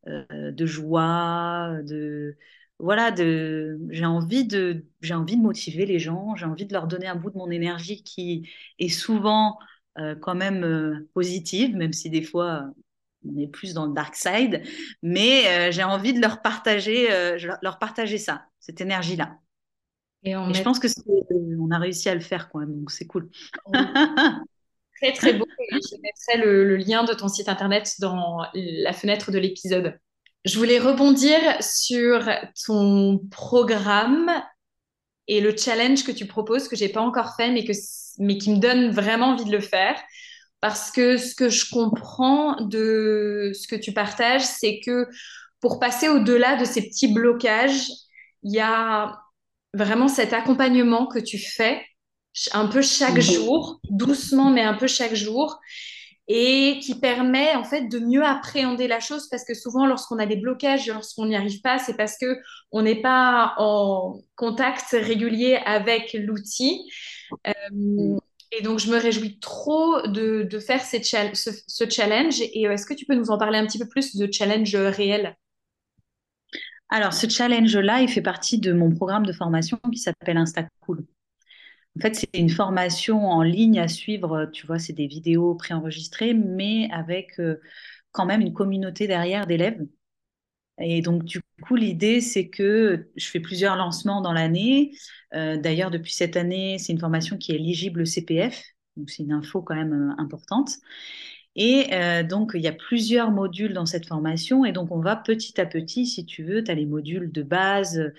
[0.08, 2.38] euh, de joie, de
[2.78, 6.88] voilà, de j'ai envie de j'ai envie de motiver les gens, j'ai envie de leur
[6.88, 8.48] donner un bout de mon énergie qui
[8.78, 9.58] est souvent
[9.98, 12.70] euh, quand même euh, positive, même si des fois
[13.28, 14.62] on est plus dans le dark side,
[15.02, 17.08] mais j'ai envie de leur partager
[17.64, 19.40] leur partager ça, cette énergie-là.
[20.24, 20.88] Et, je pense que
[21.60, 23.30] on a réussi à le faire quand même, donc c'est cool.
[25.02, 25.46] Très, très beau.
[25.72, 30.00] je mettrai le, lien de ton site internet dans la fenêtre de l'épisode.
[30.46, 32.30] Je voulais rebondir sur
[32.66, 34.32] ton programme
[35.28, 37.74] et le challenge que tu proposes, que j'ai pas encore fait, mais, que,
[38.20, 40.00] mais qui me donne vraiment envie de le faire.
[40.62, 45.08] Parce que ce que je comprends de ce que tu partages, c'est que
[45.60, 47.88] pour passer au-delà de ces petits blocages,
[48.44, 49.20] il y a
[49.74, 51.82] vraiment cet accompagnement que tu fais
[52.54, 53.22] un peu chaque mhm.
[53.22, 55.60] jour, doucement, mais un peu chaque jour,
[56.28, 60.26] et qui permet en fait de mieux appréhender la chose parce que souvent lorsqu'on a
[60.26, 62.40] des blocages, lorsqu'on n'y arrive pas, c'est parce que
[62.72, 66.90] on n'est pas en contact régulier avec l'outil.
[67.48, 68.18] Euh,
[68.52, 70.98] et donc je me réjouis trop de, faire ce,
[71.68, 72.42] ce, challenge.
[72.42, 74.76] Et euh, est-ce que tu peux nous en parler un petit peu plus de challenge
[74.76, 75.36] réel?
[76.90, 81.06] Alors ce challenge-là, il fait partie de mon programme de formation qui s'appelle InstaCool.
[81.98, 84.50] En fait, c'est une formation en ligne à suivre.
[84.54, 87.62] Tu vois, c'est des vidéos préenregistrées, mais avec euh,
[88.12, 89.80] quand même une communauté derrière d'élèves.
[90.80, 94.92] Et donc, du coup, l'idée, c'est que je fais plusieurs lancements dans l'année.
[95.34, 98.64] Euh, d'ailleurs, depuis cette année, c'est une formation qui est éligible CPF.
[98.98, 100.72] Donc, c'est une info quand même euh, importante.
[101.56, 104.66] Et euh, donc, il y a plusieurs modules dans cette formation.
[104.66, 107.44] Et donc, on va petit à petit, si tu veux, tu as les modules de
[107.44, 108.12] base euh,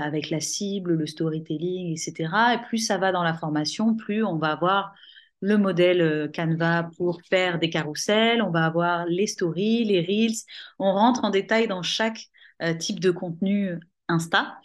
[0.00, 2.54] avec la cible, le storytelling, etc.
[2.54, 4.94] Et plus ça va dans la formation, plus on va avoir
[5.40, 10.36] le modèle euh, Canva pour faire des carousels, on va avoir les stories, les reels.
[10.78, 12.28] On rentre en détail dans chaque
[12.78, 13.78] type de contenu
[14.10, 14.58] Insta.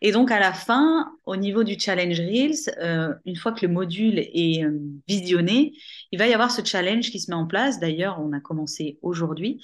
[0.00, 3.72] Et donc, à la fin, au niveau du challenge Reels, euh, une fois que le
[3.72, 4.78] module est euh,
[5.08, 5.72] visionné,
[6.12, 7.80] il va y avoir ce challenge qui se met en place.
[7.80, 9.62] D'ailleurs, on a commencé aujourd'hui.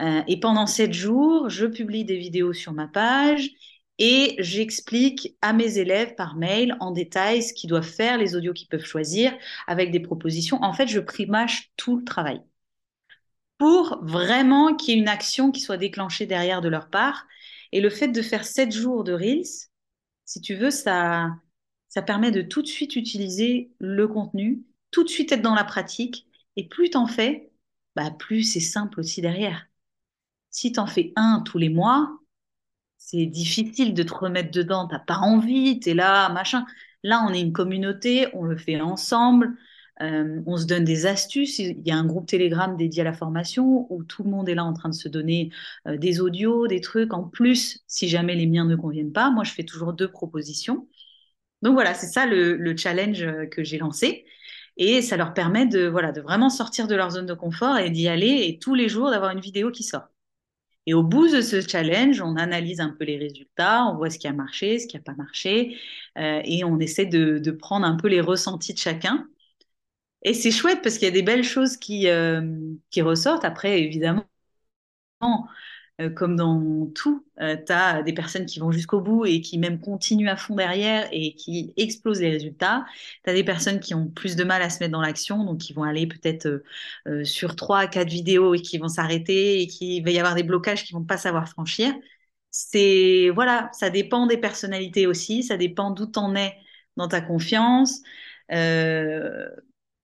[0.00, 3.50] Euh, et pendant sept jours, je publie des vidéos sur ma page
[3.98, 8.52] et j'explique à mes élèves par mail en détail ce qu'ils doivent faire, les audios
[8.52, 9.32] qu'ils peuvent choisir,
[9.66, 10.58] avec des propositions.
[10.62, 12.40] En fait, je primage tout le travail
[13.58, 17.28] pour vraiment qu'il y ait une action qui soit déclenchée derrière de leur part
[17.72, 19.68] et le fait de faire sept jours de Reels,
[20.24, 21.30] si tu veux, ça,
[21.88, 25.64] ça permet de tout de suite utiliser le contenu, tout de suite être dans la
[25.64, 26.26] pratique.
[26.56, 27.52] Et plus tu en fais,
[27.96, 29.66] bah, plus c'est simple aussi derrière.
[30.50, 32.18] Si tu en fais un tous les mois,
[32.98, 34.86] c'est difficile de te remettre dedans.
[34.88, 36.66] Tu n'as pas envie, tu es là, machin.
[37.02, 39.56] Là, on est une communauté, on le fait ensemble.
[40.02, 41.58] Euh, on se donne des astuces.
[41.58, 44.54] Il y a un groupe Telegram dédié à la formation où tout le monde est
[44.54, 45.50] là en train de se donner
[45.86, 47.12] euh, des audios, des trucs.
[47.14, 50.88] En plus, si jamais les miens ne conviennent pas, moi, je fais toujours deux propositions.
[51.62, 54.24] Donc voilà, c'est ça le, challenge euh, que j'ai lancé.
[54.76, 57.90] Et ça leur permet de, voilà, de vraiment sortir de leur zone de confort et
[57.90, 60.08] d'y aller et tous les jours d'avoir une vidéo qui sort.
[60.86, 64.18] Et au bout de ce challenge, on analyse un peu les résultats, on voit ce
[64.18, 65.78] qui a marché, ce qui n'a pas marché,
[66.16, 69.28] et on essaie de, prendre un peu les ressentis de chacun
[70.22, 72.42] et c'est chouette parce qu'il y a des belles choses qui, euh,
[72.90, 73.44] qui ressortent.
[73.44, 74.24] Après, évidemment,
[76.00, 79.58] euh, comme dans tout, euh, tu as des personnes qui vont jusqu'au bout et qui
[79.58, 82.84] même continuent à fond derrière et qui explosent les résultats.
[83.24, 85.58] Tu as des personnes qui ont plus de mal à se mettre dans l'action, donc
[85.60, 86.62] qui vont aller peut-être
[87.24, 90.84] sur trois quatre vidéos et qui vont s'arrêter et qui va y avoir des blocages
[90.84, 91.94] qui vont pas savoir franchir.
[92.50, 96.56] C'est voilà, ça dépend des personnalités aussi, ça dépend d'où tu en es
[96.96, 98.02] dans ta confiance.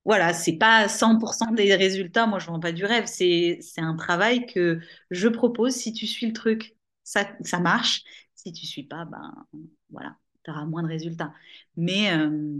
[0.05, 2.25] Voilà, c'est pas 100% des résultats.
[2.25, 3.05] Moi, je ne vends pas du rêve.
[3.05, 4.79] C'est un travail que
[5.11, 5.73] je propose.
[5.75, 8.03] Si tu suis le truc, ça, ça marche.
[8.35, 9.33] Si tu suis pas, ben
[9.89, 11.33] voilà, tu auras moins de résultats.
[11.75, 12.57] Mais euh,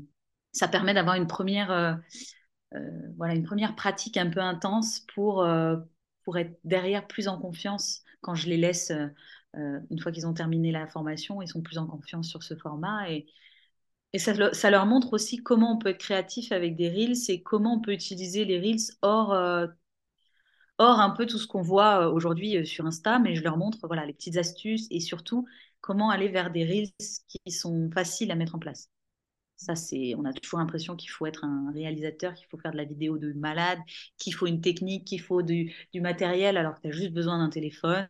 [0.52, 1.94] ça permet d'avoir une première, euh,
[2.76, 5.48] euh, voilà, une première pratique un peu intense pour,
[6.24, 8.92] pour être derrière plus en confiance quand je les laisse.
[9.54, 13.10] une fois qu'ils ont terminé la formation, ils sont plus en confiance sur ce format
[13.10, 13.26] et,
[14.14, 17.76] et ça, leur montre aussi comment on peut être créatif avec des reels et comment
[17.76, 19.68] on peut utiliser les reels hors, euh,
[20.80, 23.58] hors un peu tout ce qu'on voit euh, aujourd'hui euh, sur Insta, mais je leur
[23.58, 25.46] montre voilà, les petites astuces et surtout
[25.82, 26.90] comment aller vers des reels
[27.28, 28.90] qui sont faciles à mettre en place.
[29.58, 32.78] Ça, c'est, on a toujours l'impression qu'il faut être un réalisateur, qu'il faut faire de
[32.78, 33.80] la vidéo de malade,
[34.18, 37.38] qu'il faut une technique, qu'il faut du, du matériel, alors que tu as juste besoin
[37.40, 38.08] d'un téléphone.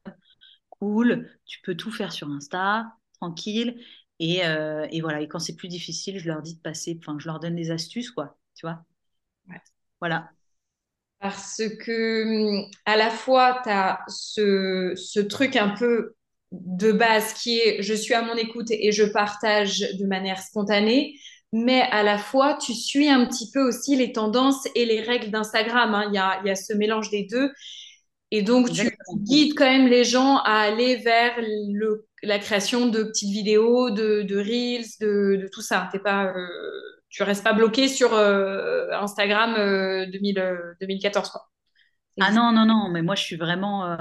[0.70, 3.80] Cool, tu peux tout faire sur Insta, tranquille.
[4.22, 7.28] Euh, et, voilà, et quand c'est plus difficile, je leur dis de passer, enfin, je
[7.28, 8.84] leur donne des astuces, quoi, tu vois.
[10.00, 10.30] Voilà.
[11.20, 16.16] Parce que à la fois, tu as ce, ce, truc un peu
[16.52, 21.16] de base qui est je suis à mon écoute et je partage de manière spontanée,
[21.52, 25.30] mais à la fois, tu suis un petit peu aussi les tendances et les règles
[25.30, 25.94] d'Instagram.
[25.94, 26.06] Hein.
[26.10, 27.52] Il y, a, y a ce mélange des deux.
[28.32, 33.04] Et donc, tu guides quand même les gens à aller vers le la création de
[33.04, 35.90] petites vidéos, de, reels, de, tout ça.
[35.92, 36.48] T'es pas, euh,
[37.10, 39.56] tu restes pas bloqué sur euh, Instagram
[40.12, 41.46] 2014 euh, quoi.
[42.22, 43.98] Ah non non non, mais moi je suis vraiment,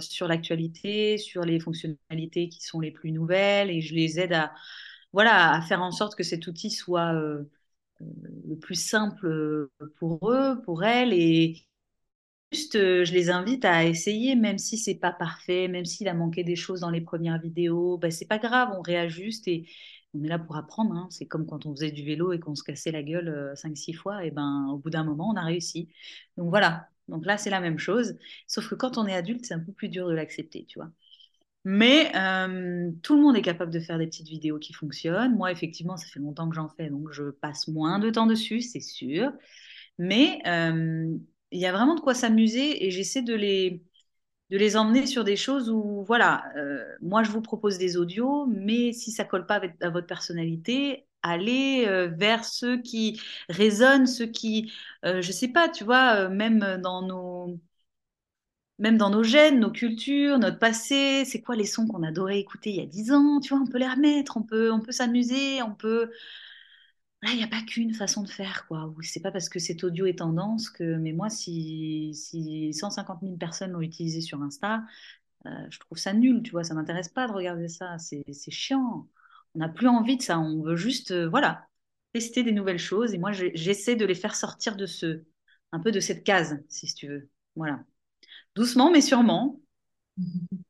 [0.00, 4.52] sur l'actualité, sur les fonctionnalités qui sont les plus nouvelles et je les aide à,
[5.12, 10.84] voilà, à faire en sorte que cet outil soit le plus simple pour eux, pour
[10.84, 11.12] elles,
[12.52, 16.44] juste, je les invite à essayer, même si c'est pas parfait, même s'il a manqué
[16.44, 19.68] des choses dans les premières vidéos, ben, c'est pas grave, on réajuste et
[20.14, 20.94] on est là pour apprendre.
[20.94, 21.08] Hein.
[21.10, 24.24] C'est comme quand on faisait du vélo et qu'on se cassait la gueule 5-6 fois,
[24.24, 25.88] et ben au bout d'un moment, on a réussi.
[26.36, 28.16] Donc voilà, donc là, c'est la même chose.
[28.46, 30.90] Sauf que quand on est adulte, c'est un peu plus dur de l'accepter, tu vois.
[31.64, 35.36] Mais euh, tout le monde est capable de faire des petites vidéos qui fonctionnent.
[35.36, 38.62] Moi, effectivement, ça fait longtemps que j'en fais, donc je passe moins de temps dessus,
[38.62, 39.30] c'est sûr.
[39.98, 41.18] Mais euh,
[41.52, 43.82] il y a vraiment de quoi s'amuser et j'essaie de les,
[44.76, 49.12] emmener sur des choses où, voilà, euh, moi, je vous propose des audios, mais si
[49.12, 51.86] ça colle pas à votre personnalité, allez
[52.16, 54.72] vers ceux qui résonnent, ceux qui,
[55.04, 57.60] je sais pas, tu vois, même dans nos
[58.80, 62.70] même dans nos gènes, nos cultures, notre passé, c'est quoi les sons qu'on adorait écouter
[62.70, 65.74] il y a dix ans, tu vois, on peut les remettre, on peut s'amuser, on
[65.74, 66.10] peut...
[67.22, 68.94] Là, il n'y a pas qu'une façon de faire, quoi.
[69.02, 70.96] C'est pas parce que cet audio est tendance que...
[70.96, 74.82] Mais moi, si, si 150 000 personnes l'ont utilisé sur Insta,
[75.46, 79.08] euh, je trouve ça nul, tu vois, ça m'intéresse pas de regarder ça, c'est chiant.
[79.54, 81.66] On n'a plus envie de ça, on veut juste, euh, voilà,
[82.12, 83.14] tester des nouvelles choses.
[83.14, 85.24] Et moi, j'essaie de les faire sortir de ce,
[85.72, 87.28] un peu de cette case, si tu veux.
[87.56, 87.84] Voilà.
[88.54, 89.60] Doucement, mais sûrement.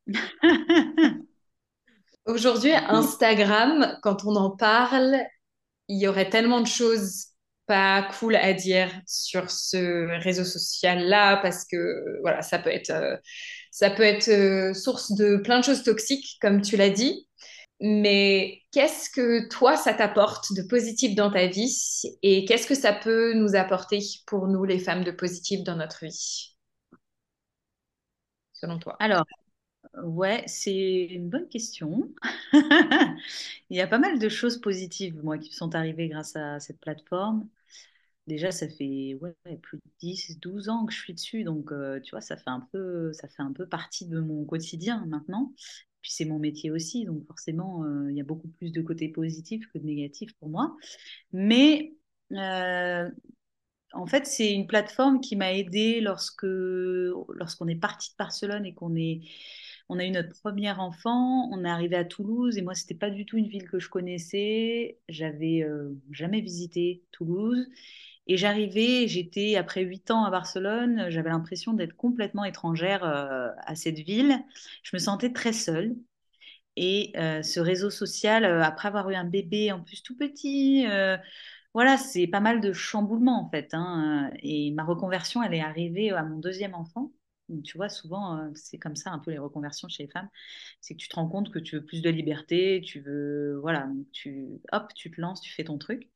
[2.27, 5.17] Aujourd'hui, Instagram, quand on en parle,
[5.91, 7.27] il y aurait tellement de choses
[7.67, 13.17] pas cool à dire sur ce réseau social-là parce que voilà, ça peut être, euh,
[13.73, 17.27] ça peut être euh, source de plein de choses toxiques, comme tu l'as dit.
[17.81, 22.93] Mais qu'est-ce que toi, ça t'apporte de positif dans ta vie et qu'est-ce que ça
[22.93, 26.55] peut nous apporter pour nous, les femmes de positif dans notre vie
[28.53, 28.97] selon toi?
[29.01, 29.25] Alors,
[30.05, 32.09] ouais, c'est une bonne question.
[33.71, 36.81] Il y a pas mal de choses positives, moi, qui sont arrivées grâce à cette
[36.81, 37.49] plateforme.
[38.27, 42.01] Déjà, ça fait ouais, plus de 10, 12 ans que je suis dessus, donc euh,
[42.01, 45.53] tu vois, ça fait un peu, ça fait un peu partie de mon quotidien maintenant.
[46.03, 49.09] Puis c'est mon métier aussi, donc forcément, euh, il y a beaucoup plus de côtés
[49.09, 50.77] positifs que de négatifs pour moi.
[51.33, 51.95] Mais
[52.33, 53.11] euh,
[53.93, 58.75] en fait, c'est une plateforme qui m'a aidée lorsque lorsqu'on est parti de Barcelone et
[58.75, 59.23] qu'on est
[59.91, 63.11] on a eu notre premier enfant, on est arrivé à Toulouse et moi c'était pas
[63.11, 67.67] du tout une ville que je connaissais, j'avais euh, jamais visité Toulouse
[68.29, 73.75] et j'arrivais, j'étais après huit ans à Barcelone, j'avais l'impression d'être complètement étrangère euh, à
[73.75, 74.39] cette ville,
[74.85, 75.97] je me sentais très seule.
[76.77, 80.87] Et euh, ce réseau social, après avoir eu un bébé en plus tout petit,
[81.75, 83.75] voilà, c'est pas mal de chamboulements en fait.
[83.75, 87.13] Hein, et ma reconversion, elle est arrivée à mon deuxième enfant.
[87.65, 90.29] Tu vois, souvent, euh, c'est comme ça un peu les reconversions chez les femmes.
[90.81, 93.89] C'est que tu te rends compte que tu veux plus de liberté, tu veux, voilà,
[94.13, 96.09] tu, hop, tu te lances, tu fais ton truc.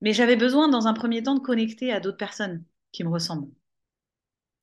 [0.00, 3.50] Mais j'avais besoin, dans un premier temps, de connecter à d'autres personnes qui me ressemblent.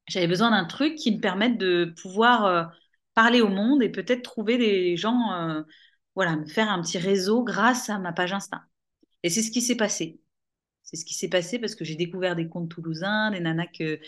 [0.08, 2.64] J'avais besoin d'un truc qui me permette de pouvoir euh,
[3.14, 5.62] parler au monde et peut-être trouver des gens, euh,
[6.16, 8.64] voilà, me faire un petit réseau grâce à ma page Insta.
[9.24, 10.22] Et c'est ce qui s'est passé.
[10.84, 14.00] C'est ce qui s'est passé parce que j'ai découvert des comptes toulousains, des nanas que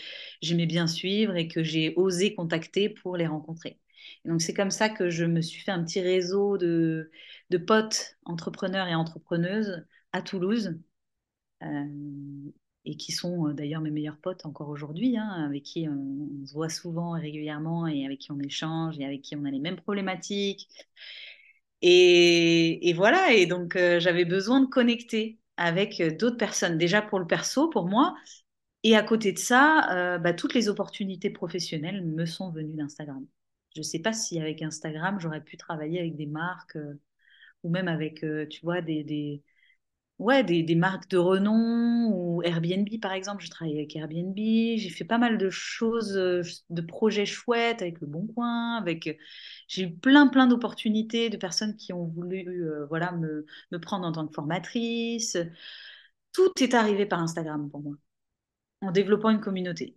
[0.42, 3.78] j'aimais bien suivre et que j'ai osé contacter pour les rencontrer.
[4.24, 7.10] donc c'est comme ça que je me suis fait un petit réseau de,
[7.50, 10.78] de potes entrepreneurs et entrepreneuses à Toulouse.
[11.62, 11.84] Euh,
[12.86, 16.52] et qui sont euh, d'ailleurs mes meilleurs potes encore aujourd'hui, hein, avec qui on, se
[16.54, 19.58] voit souvent et régulièrement et avec qui on échange et avec qui on a les
[19.58, 20.68] mêmes problématiques
[21.82, 27.18] et, voilà, et donc euh, j'avais besoin de connecter avec euh, d'autres personnes, déjà pour
[27.18, 28.14] le perso, pour moi.
[28.82, 33.26] Et à côté de ça, euh, bah, toutes les opportunités professionnelles me sont venues d'Instagram.
[33.74, 36.78] Je ne sais pas si avec Instagram, j'aurais pu travailler avec des marques
[37.62, 39.42] ou même avec, tu vois, des,
[40.18, 43.44] ouais, des, marques de renom ou Airbnb, par exemple.
[43.44, 44.36] Je travaille avec Airbnb.
[44.36, 48.76] J'ai fait pas mal de choses, euh, de projets chouettes avec Le Bon Coin.
[48.76, 49.18] Avec...
[49.68, 54.06] J'ai eu plein, plein d'opportunités de personnes qui ont voulu euh, voilà, me, me prendre
[54.06, 55.36] en tant que formatrice.
[56.32, 57.96] Tout est arrivé par Instagram pour moi,
[58.82, 59.96] en développant une communauté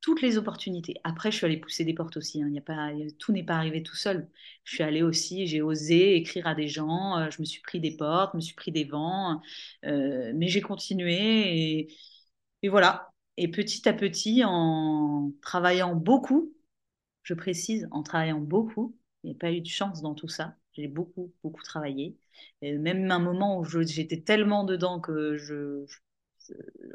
[0.00, 0.94] toutes les opportunités.
[1.04, 2.42] Après, je suis allée pousser des portes aussi.
[2.42, 2.48] Hein.
[2.50, 4.28] Y a pas, tout n'est pas arrivé tout seul.
[4.64, 7.18] Je suis allée aussi, j'ai osé écrire à des gens.
[7.18, 9.40] Euh, je me suis pris des portes, me suis pris des vents,
[9.84, 11.88] euh, mais j'ai continué
[12.62, 13.12] et, voilà.
[13.36, 16.54] Et petit à petit, en travaillant beaucoup,
[17.22, 20.56] je précise, en travaillant beaucoup, il n'y a pas eu de chance dans tout ça.
[20.72, 22.16] J'ai beaucoup, beaucoup travaillé.
[22.62, 25.98] Même un moment où j'étais tellement dedans que je, je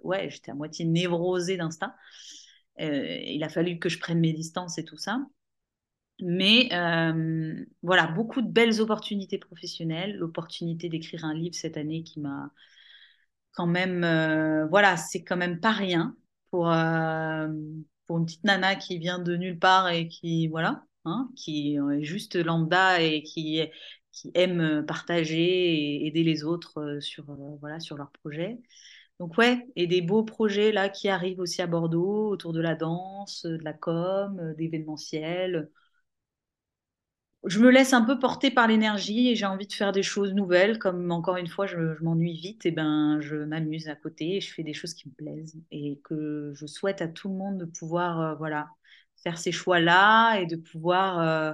[0.03, 1.93] ouais, j'étais à moitié névrosée d'instinct.
[2.79, 5.19] Euh, il a fallu que je prenne mes distances et tout ça.
[6.23, 6.69] Mais
[7.81, 10.15] voilà, beaucoup de belles opportunités professionnelles.
[10.17, 12.51] L'opportunité d'écrire un livre cette année qui m'a
[13.53, 14.01] quand même,
[14.69, 16.15] voilà, c'est quand même pas rien
[16.51, 16.71] pour,
[18.05, 22.03] pour une petite nana qui vient de nulle part et qui, voilà, hein, qui est
[22.03, 23.61] juste lambda et qui,
[24.11, 25.39] qui aime partager
[25.73, 27.25] et aider les autres sur,
[27.59, 28.59] voilà, sur leurs projets.
[29.21, 32.75] Donc ouais, et des beaux projets là qui arrivent aussi à Bordeaux autour de la
[32.75, 35.69] danse, de la com, d'événementiel
[37.45, 40.33] je me laisse un peu porter par l'énergie et j'ai envie de faire des choses
[40.33, 40.77] nouvelles.
[40.79, 44.53] Comme encore une fois, je, m'ennuie vite, et ben je m'amuse à côté et je
[44.53, 47.65] fais des choses qui me plaisent et que je souhaite à tout le monde de
[47.65, 48.69] pouvoir euh, voilà
[49.23, 51.53] faire ces choix-là et de pouvoir euh,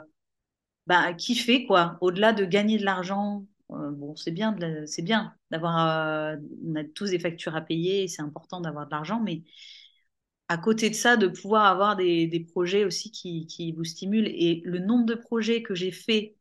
[0.87, 1.97] bah, kiffer quoi.
[2.01, 4.55] Au-delà de gagner de l'argent, euh, bon c'est bien,
[5.51, 9.43] d'avoir, on a tous des factures à payer, c'est important d'avoir de l'argent, mais
[10.49, 14.27] à côté de ça, de pouvoir avoir des, projets aussi qui, vous stimulent.
[14.27, 16.35] Et le nombre de projets que j'ai fait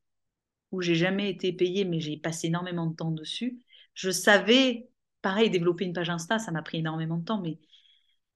[0.73, 3.61] où j'ai jamais été payée, mais j'ai passé énormément de temps dessus,
[3.95, 4.91] je savais,
[5.23, 7.59] pareil, développer une page Insta, ça m'a pris énormément de temps, mais,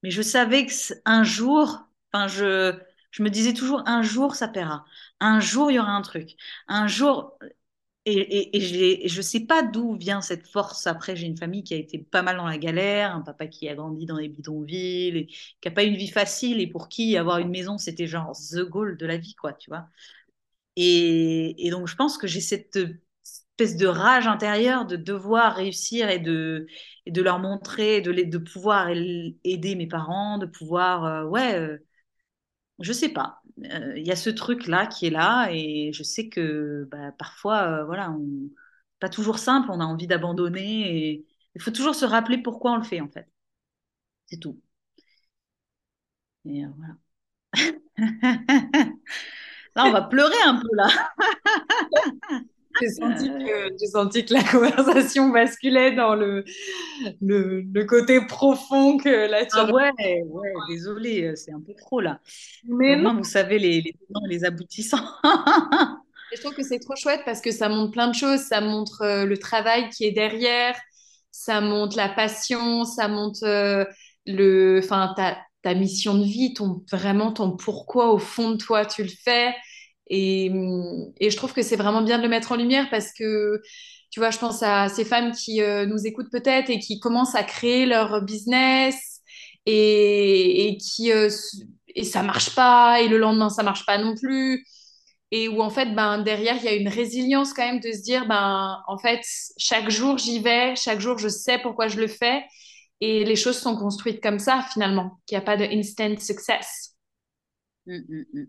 [0.03, 2.79] mais je savais qu'un jour, enfin, je,
[3.13, 4.85] je me disais toujours, un jour, ça paiera.
[5.21, 6.37] Un jour, il y aura un truc.
[6.69, 7.39] Un jour,
[8.07, 10.87] et, je ne sais pas d'où vient cette force.
[10.87, 13.69] Après, j'ai une famille qui a été pas mal dans la galère, un papa qui
[13.69, 16.89] a grandi dans les bidonvilles, et qui n'a pas eu une vie facile, et pour
[16.89, 19.87] qui avoir une maison, c'était genre the goal de la vie, quoi, tu vois.
[20.77, 22.79] Et, donc, je pense que j'ai cette
[23.59, 26.67] espèce de rage intérieure de devoir réussir et de,
[27.07, 31.79] de leur montrer, de, de pouvoir aider mes parents, de pouvoir, euh, ouais, euh,
[32.81, 33.40] je sais pas.
[33.65, 37.63] Euh, il y a ce truc-là qui est là et je sais que bah, parfois,
[37.83, 38.51] euh, voilà, on...
[39.01, 42.77] pas toujours simple, on a envie d'abandonner et il faut toujours se rappeler pourquoi on
[42.77, 43.29] le fait en fait.
[44.27, 44.59] C'est tout.
[46.45, 46.95] Et euh, voilà.
[49.77, 50.89] là, on va pleurer un peu là.
[52.81, 56.45] J'ai senti, que, senti que la conversation basculait dans le,
[57.21, 62.21] le, côté profond que la Ah ouais, ouais, désolé, c'est un peu trop là.
[62.69, 63.17] Mais non.
[63.17, 63.95] vous savez les, les,
[64.29, 65.05] les aboutissants.
[66.33, 68.41] je trouve que c'est trop chouette parce que ça montre plein de choses.
[68.41, 70.77] Ça montre euh, le travail qui est derrière,
[71.31, 73.85] ça montre la passion, ça montre euh,
[74.27, 74.81] le,
[75.17, 79.11] ta, ta mission de vie, ton, vraiment ton pourquoi au fond de toi tu le
[79.25, 79.55] fais.
[80.11, 80.51] Et,
[81.21, 83.63] et je trouve que c'est vraiment bien de le mettre en lumière parce que,
[84.11, 87.37] tu vois, je pense à ces femmes qui euh, nous écoutent peut-être et qui commencent
[87.37, 89.21] à créer leur business
[89.67, 91.31] et, et qui euh,
[91.95, 94.67] et ça marche pas et le lendemain ça marche pas non plus.
[95.33, 98.03] Et où en fait ben derrière il y a une résilience quand même de se
[98.03, 99.21] dire ben en fait
[99.59, 102.43] chaque jour j'y vais chaque jour je sais pourquoi je le fais
[103.01, 106.97] et les choses sont construites comme ça finalement qu'il n'y a pas de instant success.
[107.87, 108.47] Mmh, mmh, mmh.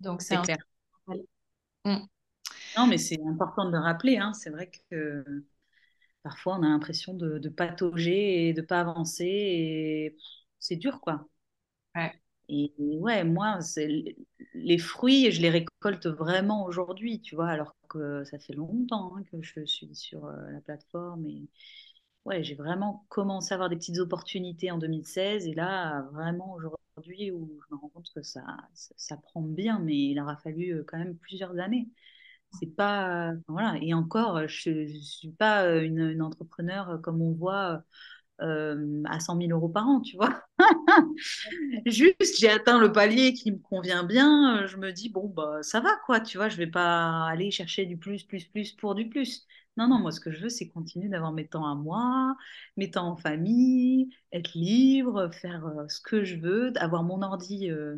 [0.00, 0.56] donc c'est clair
[1.06, 2.06] Mm.
[2.76, 4.18] Non, mais c'est important de le rappeler.
[4.18, 4.32] Hein.
[4.34, 5.24] C'est vrai que
[6.22, 9.24] parfois on a l'impression de, patauger et de pas avancer.
[9.26, 10.16] Et
[10.58, 11.28] c'est dur, quoi.
[11.96, 12.12] Ouais.
[12.48, 13.58] Et, ouais, moi,
[14.54, 19.22] les fruits, je les récolte vraiment aujourd'hui, tu vois, alors que ça fait longtemps hein,
[19.30, 21.26] que je suis sur euh, la plateforme.
[21.26, 21.48] Et
[22.24, 25.46] ouais, j'ai vraiment commencé à avoir des petites opportunités en 2016.
[25.46, 28.42] Et là, vraiment aujourd'hui, aujourd'hui où je me rends compte que ça,
[28.74, 31.88] ça, prend bien, mais il aura fallu euh, quand même plusieurs années.
[32.60, 33.32] C'est pas.
[33.48, 33.78] Voilà.
[33.80, 37.82] Et encore, je ne suis pas euh, une, une, entrepreneur euh, comme on voit
[38.38, 40.42] à 100 000 euros par an, tu vois.
[41.86, 44.66] Juste, j'ai atteint le palier qui me convient bien.
[44.66, 46.48] Je me dis, bon, bah, ça va, quoi, tu vois.
[46.48, 49.46] Je vais pas aller chercher du plus, plus, plus pour du plus.
[49.78, 52.36] Non, non, moi, ce que je veux, c'est continuer d'avoir mes temps à moi,
[52.76, 57.70] mes temps en famille, être libre, faire euh, ce que je veux, avoir mon ordi
[57.70, 57.96] euh,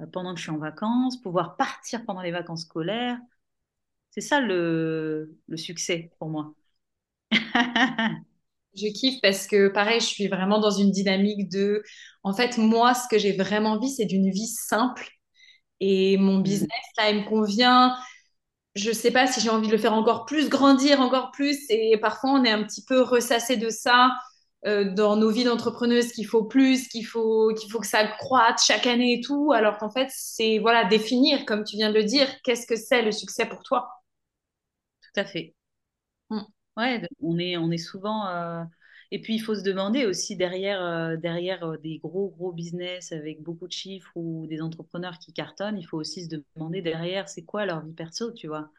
[0.00, 3.18] euh, pendant que je suis en vacances, pouvoir partir pendant les vacances scolaires.
[4.10, 6.54] C'est ça le, le succès pour moi.
[8.74, 11.82] je kiffe parce que, pareil, je suis vraiment dans une dynamique de.
[12.22, 15.08] En fait, moi, ce que j'ai vraiment envie, c'est d'une vie simple.
[15.80, 16.42] Et mon mmh.
[16.42, 17.96] business, là, il me convient
[18.74, 21.58] je sais pas si j'ai envie de le faire encore plus grandir, encore plus.
[21.70, 24.12] Et parfois, on est un petit peu ressassé de ça
[24.66, 28.60] euh, dans nos vies d'entrepreneuses qu'il faut plus, qu'il faut, qu'il faut que ça croîte
[28.62, 29.52] chaque année et tout.
[29.52, 33.02] Alors qu'en fait, c'est voilà définir, comme tu viens de le dire, qu'est-ce que c'est
[33.02, 33.88] le succès pour toi.
[35.02, 35.54] Tout à fait.
[36.30, 36.40] Mm.
[36.76, 38.26] Ouais, on est, on est souvent.
[38.28, 38.64] Euh,
[39.10, 43.42] et puis, il faut se demander aussi derrière, euh, derrière des gros, gros business avec
[43.42, 47.44] beaucoup de chiffres ou des entrepreneurs qui cartonnent, il faut aussi se demander derrière, c'est
[47.44, 48.70] quoi leur vie perso, tu vois?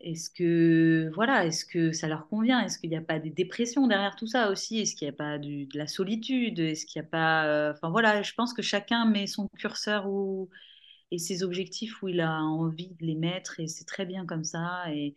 [0.00, 2.60] Est-ce que, voilà, est-ce que ça leur convient?
[2.60, 4.78] Est-ce qu'il n'y a pas des dépressions derrière tout ça aussi?
[4.80, 6.58] Est-ce qu'il n'y a pas de la solitude?
[6.58, 7.46] Est-ce qu'il n'y a pas...
[7.46, 10.50] Euh, enfin, voilà, je pense que chacun met son curseur où
[11.10, 14.44] et ses objectifs où il a envie de les mettre et c'est très bien comme
[14.44, 14.92] ça.
[14.92, 15.14] Et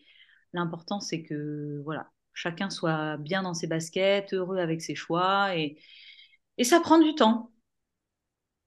[0.53, 5.77] l'important, c'est que voilà, chacun soit bien dans ses baskets, heureux avec ses choix et,
[6.57, 7.51] et ça prend du temps.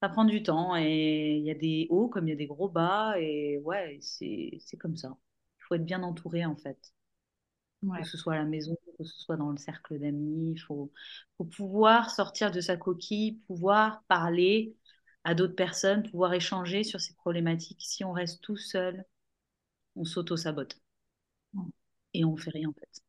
[0.02, 2.46] Ça prend du temps et il y a des hauts comme il y a des
[2.46, 5.16] gros bas et ouais, c'est comme ça.
[5.58, 6.92] Il faut être bien entouré en fait.
[7.96, 10.92] Que ce soit à la maison, que ce soit dans le cercle d'amis, il faut,
[11.36, 14.76] faut pouvoir sortir de sa coquille, pouvoir parler
[15.24, 17.82] à d'autres personnes, pouvoir échanger sur ces problématiques.
[17.82, 19.04] Si on reste tout seul,
[19.96, 20.80] on s'auto-sabote.
[22.14, 23.02] Et on fait rien en fait.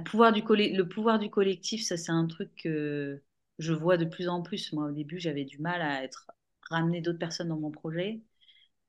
[0.00, 3.22] Pouvoir du le pouvoir du collectif, ça c'est un truc que
[3.58, 4.72] je vois de plus en plus.
[4.72, 6.30] Moi au début j'avais du mal à être
[6.70, 8.22] ramener d'autres personnes dans mon projet.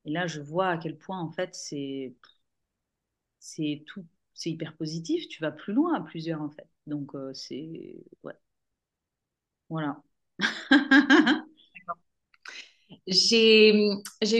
[0.06, 2.14] Et là je vois à quel point en fait c'est
[3.40, 4.04] c'est tout
[4.34, 5.26] c'est hyper positif.
[5.28, 6.68] Tu vas plus loin à plusieurs en fait.
[6.86, 7.96] Donc euh, c'est.
[9.68, 10.02] Voilà.
[13.06, 13.72] J'ai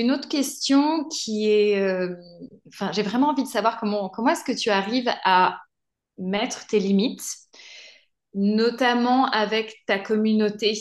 [0.00, 2.14] une autre question qui est, euh,
[2.68, 5.60] enfin, j'ai vraiment envie de savoir comment, comment est-ce que tu arrives à
[6.18, 7.24] mettre tes limites,
[8.34, 10.74] notamment avec ta communauté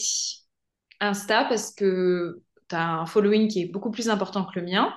[1.00, 4.94] Insta, parce que tu as un following qui est beaucoup plus important que le mien.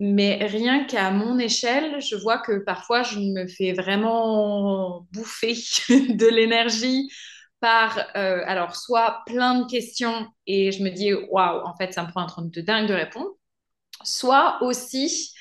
[0.00, 5.54] Mais rien qu'à mon échelle, je vois que parfois je me fais vraiment bouffer
[5.88, 7.08] de l'énergie
[7.62, 12.02] par, euh, alors, soit plein de questions et je me dis, waouh, en fait, ça
[12.02, 13.30] me prend un temps de dingue de répondre,
[14.02, 15.32] soit aussi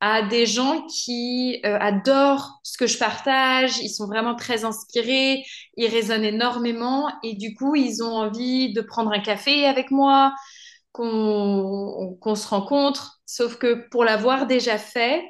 [0.00, 5.44] à des gens qui euh, adorent ce que je partage, ils sont vraiment très inspirés,
[5.76, 10.34] ils résonnent énormément et du coup, ils ont envie de prendre un café avec moi,
[10.92, 15.22] qu'on se rencontre, sauf que pour l'avoir déjà fait,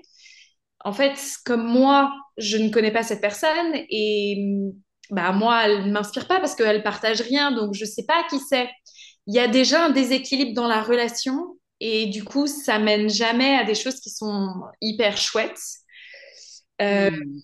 [0.85, 4.37] en fait, comme moi, je ne connais pas cette personne et
[5.11, 8.25] bah moi, elle ne m'inspire pas parce qu'elle partage rien, donc je ne sais pas
[8.31, 8.69] qui c'est.
[9.27, 13.57] Il y a déjà un déséquilibre dans la relation et du coup, ça mène jamais
[13.57, 15.61] à des choses qui sont hyper chouettes.
[16.81, 17.41] Euh, hmm.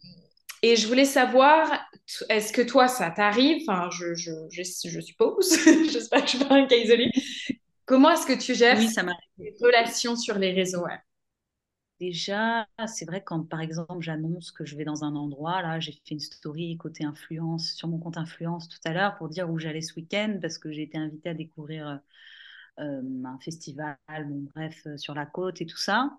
[0.63, 1.85] Et je voulais savoir,
[2.29, 5.59] est-ce que toi, ça t'arrive Enfin, je, je, je, suppose,
[5.91, 7.11] j'espère que je ne suis pas un cas isolé.
[7.85, 9.05] Comment est-ce que tu gères oui, ça
[9.39, 10.87] les relations sur les réseaux
[11.99, 15.93] Déjà, c'est vrai quand par exemple j'annonce que je vais dans un endroit, là j'ai
[15.93, 19.59] fait une story côté influence sur mon compte influence tout à l'heure pour dire où
[19.59, 21.97] j'allais ce week-end parce que j'ai été invitée à découvrir euh,
[22.79, 23.97] un festival,
[24.55, 26.11] bref, euh, sur la côte et tout ça.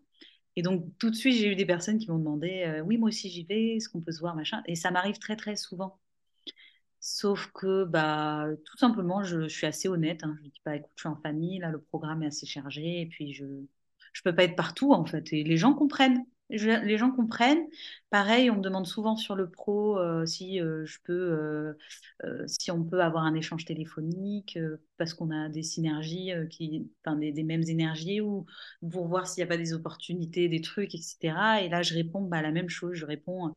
[0.55, 3.07] Et donc tout de suite j'ai eu des personnes qui m'ont demandé euh, oui moi
[3.07, 5.99] aussi j'y vais, est-ce qu'on peut se voir machin et ça m'arrive très très souvent.
[6.99, 10.37] Sauf que bah tout simplement je, suis assez honnête, hein.
[10.43, 13.07] je dis pas écoute je suis en famille, là le programme est assez chargé et
[13.07, 13.45] puis je
[14.13, 15.33] je peux pas être partout en fait.
[15.33, 16.23] Et les gens comprennent.
[16.57, 17.65] Les gens comprennent.
[18.09, 21.75] Pareil, on me demande souvent sur le pro euh, si euh, je peux,
[22.23, 24.57] euh, si on peut avoir un échange téléphonique
[24.97, 28.45] parce qu'on a des synergies qui, enfin des, mêmes énergies ou
[28.91, 31.61] pour voir s'il n'y a pas des opportunités, des trucs, etc.
[31.63, 32.93] Et là, je réponds bah, la même chose.
[32.95, 33.53] Je réponds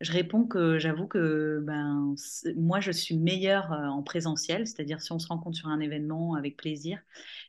[0.00, 2.14] je réponds que j'avoue que ben,
[2.56, 6.34] moi, je suis meilleure euh, en présentiel, c'est-à-dire si on se rencontre sur un événement
[6.34, 7.00] avec plaisir,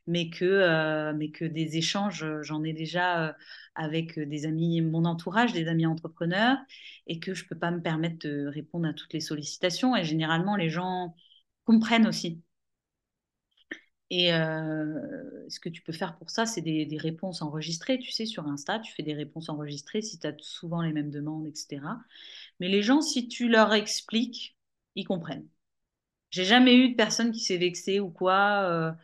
[0.07, 3.33] mais que, euh, mais que des échanges, j'en ai déjà euh,
[3.75, 6.57] avec des amis, mon entourage, des amis entrepreneurs,
[7.07, 9.95] et que je ne peux pas me permettre de répondre à toutes les sollicitations.
[9.95, 11.15] Et généralement, les gens
[11.65, 12.41] comprennent aussi.
[14.09, 17.99] Et ce que tu peux faire pour ça, c'est des, des, réponses enregistrées.
[17.99, 21.11] Tu sais, sur Insta, tu fais des réponses enregistrées si tu as souvent les mêmes
[21.11, 21.81] demandes, etc.
[22.59, 24.57] Mais les gens, si tu leur expliques,
[24.95, 25.47] ils comprennent.
[26.31, 28.95] J'ai jamais eu de personne qui s'est vexée ou quoi.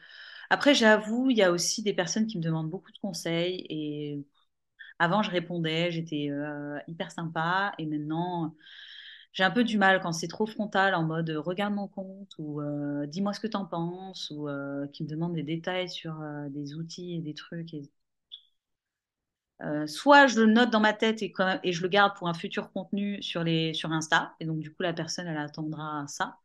[0.50, 3.66] Après, j'avoue, il y a aussi des personnes qui me demandent beaucoup de conseils.
[3.70, 4.26] Et
[5.00, 6.30] avant, je répondais, j'étais
[6.88, 7.74] hyper sympa.
[7.80, 8.56] Et maintenant,
[9.34, 12.62] j'ai un peu du mal quand c'est trop frontal en mode regarde mon compte ou
[12.62, 14.48] euh, dis-moi ce que tu en penses ou
[14.94, 16.16] qui me demandent des détails sur
[16.50, 17.76] des outils et des trucs.
[19.62, 21.32] Euh, soit je le note dans ma tête et,
[21.72, 24.84] je le garde pour un futur contenu sur, les, sur Insta, et donc du coup
[24.84, 26.38] la personne elle attendra ça.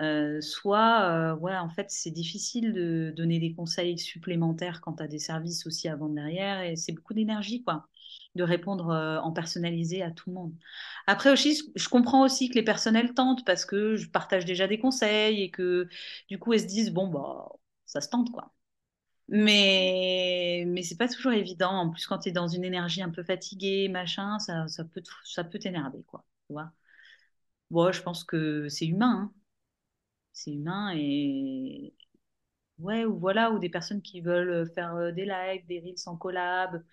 [0.00, 5.08] Euh, soit, euh, en fait, c'est difficile de donner des conseils supplémentaires quand tu as
[5.08, 7.88] des services aussi vendre derrière, et c'est beaucoup d'énergie, quoi,
[8.34, 8.86] de répondre
[9.22, 10.54] en personnalisé à tout le monde.
[11.06, 14.78] Après aussi, je comprends aussi que les personnels tentent parce que je partage déjà des
[14.78, 15.88] conseils et que
[16.28, 17.48] du coup, elles se disent, bon, bah,
[17.86, 18.52] ça se tente, quoi.
[19.28, 21.70] Mais, mais c'est pas toujours évident.
[21.72, 24.84] En plus, quand tu es dans une énergie un peu fatiguée, machin, ça, ça
[25.44, 26.24] peut t'énerver, quoi.
[26.48, 26.72] Tu vois
[27.70, 29.30] bon, je pense que c'est humain.
[29.32, 29.34] Hein.
[30.32, 31.94] C'est humain et.
[32.78, 36.16] Ouais, ou voilà, ou des personnes qui veulent faire euh, des lives, des reels en
[36.16, 36.84] collab,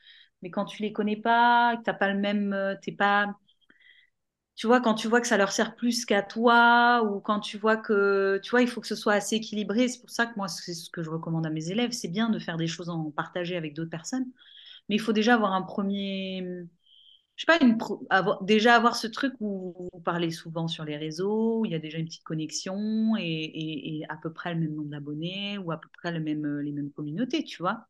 [0.43, 2.53] mais quand tu les connais pas, que t'as pas le même.
[2.53, 3.27] Euh, t'es pas
[4.55, 7.57] tu vois, quand tu vois que ça leur sert plus qu'à toi, ou quand tu
[7.57, 9.87] vois que, tu vois, il faut que ce soit assez équilibré.
[9.87, 11.91] C'est pour ça que moi, c'est ce que je recommande à mes élèves.
[11.91, 14.27] C'est bien de faire des choses en partager avec d'autres personnes,
[14.89, 16.43] mais il faut déjà avoir un premier,
[17.35, 21.65] je sais pas, déjà avoir ce truc où vous parlez souvent sur les réseaux, où
[21.65, 25.57] il y a déjà une petite connexion et, à peu près le même nombre d'abonnés
[25.59, 27.87] ou à peu près même, les mêmes communautés, tu vois.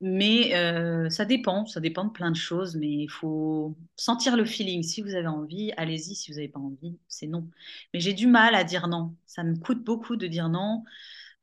[0.00, 4.44] Mais euh, ça dépend, ça dépend de plein de choses, mais il faut sentir le
[4.44, 4.82] feeling.
[4.84, 6.14] Si vous avez envie, allez-y.
[6.14, 7.50] Si vous n'avez pas envie, c'est non.
[7.92, 9.16] Mais j'ai du mal à dire non.
[9.26, 10.84] Ça me coûte beaucoup de dire non.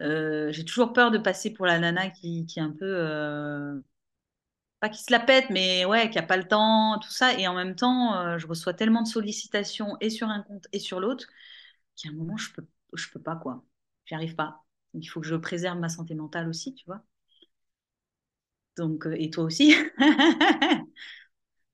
[0.01, 2.86] Euh, j'ai toujours peur de passer pour la nana qui, est un peu...
[2.86, 3.80] Euh,
[4.80, 7.34] pas qui se la pète, mais ouais, qui n'a pas le temps, tout ça.
[7.39, 10.99] Et en même temps, je reçois tellement de sollicitations et sur un compte et sur
[10.99, 11.28] l'autre
[11.95, 12.66] qu'à un moment, je peux,
[13.14, 13.64] peux pas, quoi.
[14.06, 14.64] J'y arrive pas.
[14.93, 17.03] Il faut que je préserve ma santé mentale aussi, tu vois.
[18.78, 19.74] Donc, euh, et toi aussi.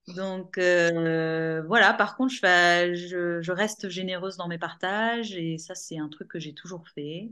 [0.07, 6.09] Donc euh, voilà, par contre, je, reste généreuse dans mes partages et ça, c'est un
[6.09, 7.31] truc que j'ai toujours fait.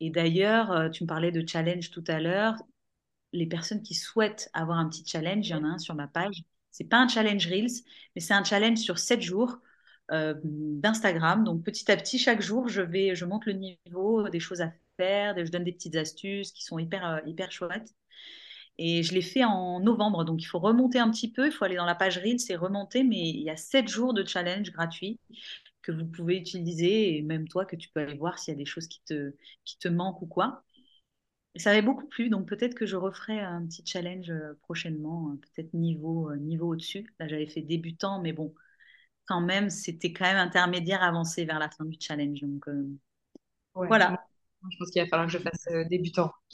[0.00, 2.56] Et d'ailleurs, euh, tu me parlais de challenge tout à l'heure.
[3.32, 6.08] Les personnes qui souhaitent avoir un petit challenge, il y en a un sur ma
[6.08, 6.42] page.
[6.70, 7.82] C'est pas un challenge Reels,
[8.14, 9.58] mais c'est un challenge sur 7 jours
[10.10, 11.44] d'Instagram.
[11.44, 12.82] Donc petit à petit, chaque jour, je
[13.14, 16.78] je monte le niveau des choses à faire, je donne des petites astuces qui sont
[16.78, 17.94] hyper, hyper chouettes.
[18.78, 21.64] Et je l'ai fait en novembre, donc il faut remonter un petit peu, il faut
[21.64, 24.72] aller dans la page Reels et remonter, mais il y a 7 jours de challenge
[24.72, 25.20] gratuit
[25.82, 28.58] que vous pouvez utiliser, et même toi que tu peux aller voir s'il y a
[28.58, 30.64] des choses qui te, qui te manquent ou quoi.
[31.54, 35.30] Et ça avait beaucoup plu, donc peut-être que je referai un petit challenge euh, prochainement,
[35.30, 37.14] euh, peut-être niveau, euh, niveau au-dessus.
[37.20, 38.52] Là, j'avais fait débutant, mais bon,
[39.26, 42.40] quand même, c'était quand même intermédiaire avancé vers la fin du challenge.
[42.40, 42.66] Donc
[43.74, 44.26] voilà.
[44.70, 46.32] Je pense qu'il va falloir que je fasse euh, débutant.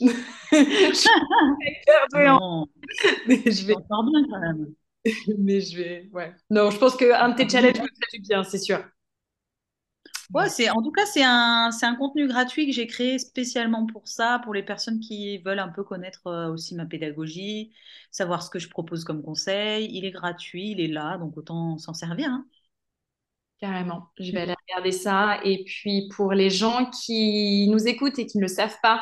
[2.13, 2.67] non.
[3.27, 4.73] Mais je vais encore bien quand même.
[5.37, 6.33] Mais je vais, ouais.
[6.49, 8.83] Non, je pense qu'un de tes challenges me fait du bien, c'est sûr.
[10.33, 13.85] Ouais, c'est, en tout cas, c'est un, c'est un contenu gratuit que j'ai créé spécialement
[13.85, 17.73] pour ça, pour les personnes qui veulent un peu connaître euh, aussi ma pédagogie,
[18.11, 19.89] savoir ce que je propose comme conseil.
[19.91, 22.29] Il est gratuit, il est là, donc autant s'en servir.
[22.29, 22.45] Hein.
[23.61, 25.39] Carrément, je vais aller regarder ça.
[25.43, 29.01] Et puis pour les gens qui nous écoutent et qui ne le savent pas,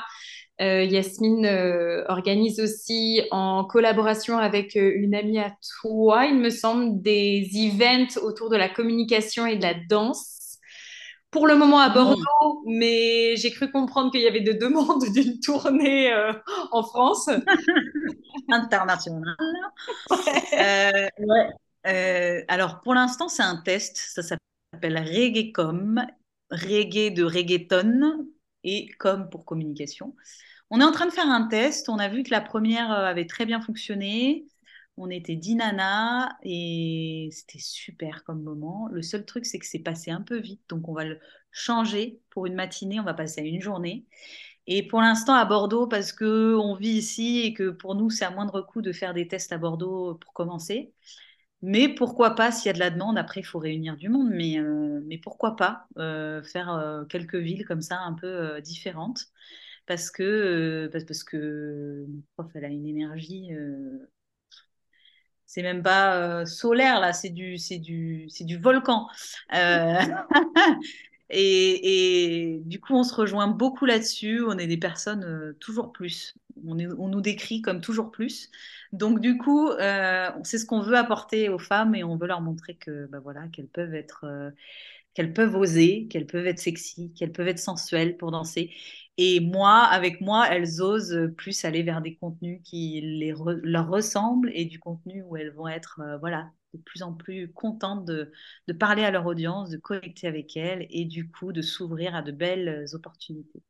[0.61, 6.49] euh, Yasmine euh, organise aussi en collaboration avec euh, une amie à toi, il me
[6.49, 10.57] semble, des events autour de la communication et de la danse.
[11.31, 11.89] Pour le moment à ah.
[11.89, 16.11] Bordeaux, mais j'ai cru comprendre qu'il y avait des demandes d'une tournée
[16.71, 17.29] en France.
[18.49, 19.37] Internationale.
[22.49, 23.95] alors pour l'instant, c'est un test.
[23.95, 24.48] Ça s'appelle
[24.79, 26.05] s'appelle Reggaecom,
[26.51, 28.27] reggae de reggaeton
[28.63, 30.15] et com pour communication.
[30.69, 31.89] On est en train de faire un test.
[31.89, 34.47] On a vu que la première euh, avait très bien fonctionné.
[34.95, 38.87] On était 10 nanas et c'était super comme moment.
[38.91, 40.61] Le seul truc, c'est que c'est passé un peu vite.
[40.69, 41.19] Donc, on va le
[41.51, 42.99] changer pour une matinée.
[42.99, 44.05] On va passer à une journée.
[44.67, 48.31] Et pour l'instant, à Bordeaux, parce qu'on vit ici et que pour nous, c'est à
[48.31, 50.93] moindre coût de faire des tests à Bordeaux pour commencer.
[51.61, 54.29] Mais pourquoi pas, s'il y a de la demande, après, il faut réunir du monde,
[54.31, 59.25] mais, euh, mais pourquoi pas euh, faire euh, quelques villes comme ça, un peu différentes,
[59.85, 62.05] parce que, parce, que
[62.35, 63.49] prof, elle a une énergie,
[65.45, 69.07] c'est même pas solaire, là, c'est du, du, du volcan.
[71.31, 74.43] Et, et, du coup, on se rejoint beaucoup là-dessus.
[74.47, 76.33] On est des personnes toujours plus.
[76.67, 78.49] On, nous décrit comme toujours plus.
[78.91, 82.41] Donc du coup, euh, c'est ce qu'on veut apporter aux femmes et on veut leur
[82.41, 84.51] montrer que bah, voilà, qu'elles peuvent être, euh,
[85.13, 88.71] qu'elles peuvent oser, qu'elles peuvent être sexy, qu'elles peuvent être sensuelles pour danser.
[89.17, 94.65] Et moi, avec moi, elles osent plus aller vers des contenus qui leur ressemblent et
[94.65, 98.31] du contenu où elles vont être euh, voilà, de plus en plus contentes de,
[98.67, 102.21] de, parler à leur audience, de connecter avec elles et du coup de s'ouvrir à
[102.21, 103.61] de belles opportunités.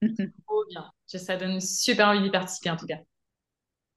[0.46, 0.90] Trop bien.
[1.06, 2.98] Ça donne super envie d'y participer en tout cas.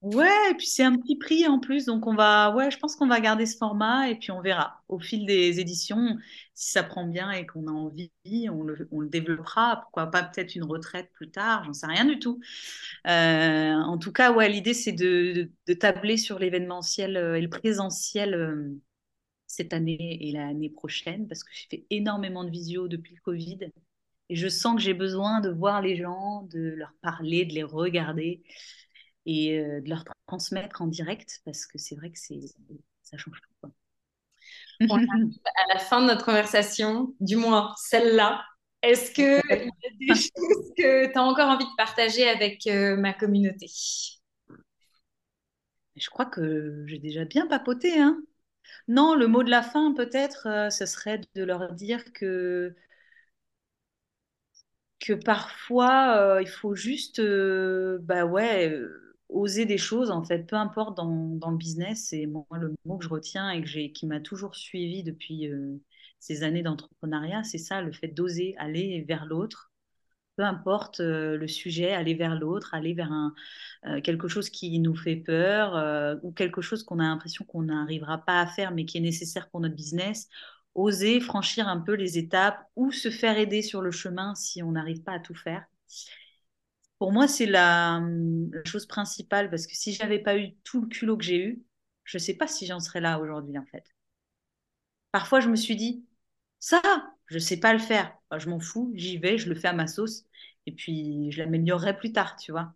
[0.03, 2.97] Ouais, et puis c'est un petit prix en plus, donc on va, ouais, je pense
[2.97, 6.17] qu'on va garder ce format et puis on verra au fil des éditions
[6.53, 8.11] si ça prend bien et qu'on a envie,
[8.49, 9.79] on le, on le développera.
[9.81, 12.41] Pourquoi pas peut-être une retraite plus tard, j'en sais rien du tout.
[13.07, 17.49] Euh, en tout cas, ouais, l'idée c'est de, de, tabler sur l'événementiel euh, et le
[17.49, 18.77] présentiel euh,
[19.47, 23.59] cette année et l'année prochaine parce que j'ai fait énormément de visio depuis le Covid
[24.29, 27.63] et je sens que j'ai besoin de voir les gens, de leur parler, de les
[27.63, 28.43] regarder
[29.25, 32.41] et euh, de leur transmettre en direct parce que c'est vrai que c'est
[33.03, 33.53] ça change tout.
[33.61, 33.71] Quoi.
[34.81, 38.43] On arrive à la fin de notre conversation, du moins celle-là.
[38.81, 42.97] Est-ce qu'il y a des choses que tu as encore envie de partager avec euh,
[42.97, 43.67] ma communauté?
[45.95, 47.99] Je crois que j'ai déjà bien papoté.
[47.99, 48.21] Hein
[48.87, 52.75] Non, le mot de la fin, peut-être, euh, ce serait de leur dire que,
[55.03, 60.47] que parfois, euh, il faut juste, euh, bah ouais, euh, oser des choses, en fait,
[60.47, 62.07] peu importe dans, dans le business.
[62.09, 65.49] C'est moi le mot que je retiens et que j'ai, qui m'a toujours suivi depuis
[66.19, 69.71] ces années d'entrepreneuriat, c'est ça, le fait d'oser aller vers l'autre
[70.35, 73.35] peu importe le sujet, aller vers l'autre, aller vers un,
[74.01, 78.39] quelque chose qui nous fait peur ou quelque chose qu'on a l'impression qu'on n'arrivera pas
[78.41, 80.29] à faire mais qui est nécessaire pour notre business,
[80.75, 84.71] oser franchir un peu les étapes ou se faire aider sur le chemin si on
[84.73, 85.65] n'arrive pas à tout faire.
[86.97, 88.01] Pour moi, c'est la,
[88.51, 91.63] la chose principale parce que si j'avais pas eu tout le culot que j'ai eu,
[92.03, 93.83] je ne sais pas si j'en serais là aujourd'hui en fait.
[95.11, 96.05] Parfois, je me suis dit,
[96.59, 96.81] ça,
[97.27, 98.13] je sais pas le faire.
[98.37, 100.25] Je m'en fous, j'y vais, je le fais à ma sauce
[100.65, 102.73] et puis je l'améliorerai plus tard, tu vois.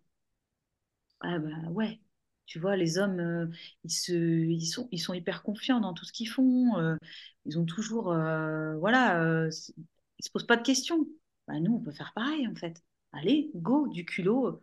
[1.20, 2.00] Ah bah ouais,
[2.48, 3.46] tu vois, les hommes, euh,
[3.84, 6.76] ils se, ils sont, ils sont hyper confiants dans tout ce qu'ils font.
[6.78, 6.96] euh,
[7.44, 11.06] ils ont toujours, euh, voilà, ils se posent pas de questions.
[11.46, 12.82] Bah nous, on peut faire pareil en fait.
[13.12, 14.60] Allez, go, du culot.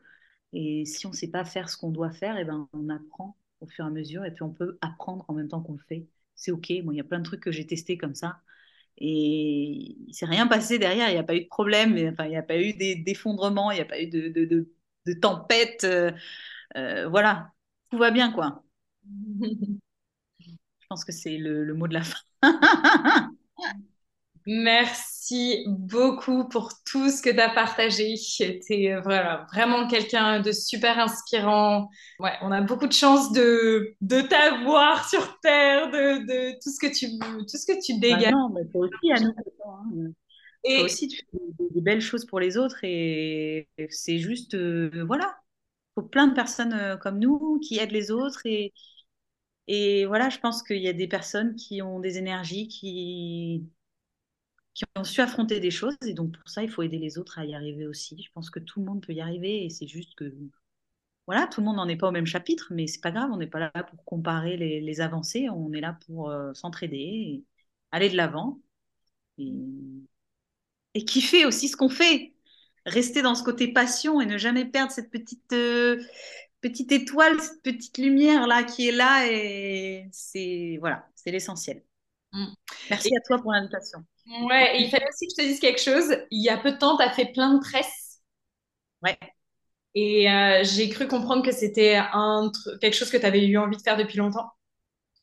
[0.53, 3.67] Et si on sait pas faire ce qu'on doit faire, et ben on apprend au
[3.67, 6.07] fur et à mesure et puis on peut apprendre en même temps qu'on le fait.
[6.36, 6.71] C'est ok.
[6.83, 8.39] Moi, il y a plein de trucs que j'ai testés comme ça.
[8.97, 12.31] Et il s'est rien passé derrière, il n'y a pas eu de problème, enfin, il
[12.31, 14.45] n'y a pas eu d'effondrement, il n'y a pas eu de, de,
[15.05, 15.86] de, tempête.
[17.09, 17.54] voilà,
[17.89, 18.63] tout va bien, quoi.
[20.79, 22.19] Je pense que c'est le, le mot de la fin.
[24.47, 28.13] Merci beaucoup pour tout ce que tu as partagé.
[28.38, 31.89] Tu es voilà, vraiment quelqu'un de super inspirant.
[32.19, 36.79] Ouais, on a beaucoup de chance de, de t'avoir sur Terre, de, de tout ce
[36.79, 38.31] que tu, tout ce que tu Bah dégages.
[38.31, 39.33] non, mais toi aussi, attends,
[39.69, 40.11] hein.
[40.73, 41.38] Toi Et aussi, tu fais
[41.73, 45.44] des, belles choses pour les autres et c'est juste, euh, voilà, il
[45.95, 48.73] faut plein de personnes euh, comme nous qui aident les autres et,
[49.67, 53.67] et voilà, je pense qu'il y a des personnes qui ont des énergies, qui,
[54.73, 57.39] qui ont su affronter des choses et donc pour ça, il faut aider les autres
[57.39, 58.21] à y arriver aussi.
[58.21, 60.33] Je pense que tout le monde peut y arriver et c'est juste que,
[61.27, 63.37] voilà, tout le monde n'en est pas au même chapitre, mais c'est pas grave, on
[63.37, 67.43] n'est pas là pour comparer les, avancées, on est là pour euh, s'entraider et
[67.91, 68.59] aller de l'avant
[69.37, 69.53] et,
[70.93, 72.34] et kiffer aussi ce qu'on fait.
[72.86, 76.01] Rester dans ce côté passion et ne jamais perdre cette petite, euh,
[76.61, 81.83] petite étoile, cette petite lumière là qui est là et c'est voilà, c'est l'essentiel.
[82.31, 82.45] Mm.
[82.89, 83.99] Merci Et- à toi pour l'invitation.
[84.49, 86.15] ouais, et il fallait aussi que je te dise quelque chose.
[86.31, 88.21] Il y a peu de temps, tu as fait plein de tresses.
[89.01, 89.17] Ouais.
[89.93, 93.77] Et euh, j'ai cru comprendre que c'était un quelque chose que tu avais eu envie
[93.77, 94.51] de faire depuis longtemps.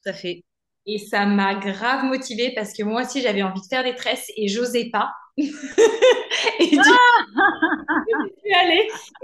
[0.03, 0.45] Tout à fait.
[0.87, 4.31] Et ça m'a grave motivée parce que moi aussi, j'avais envie de faire des tresses
[4.37, 5.13] et j'osais pas.
[5.39, 6.79] Et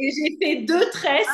[0.00, 1.26] j'ai fait deux tresses.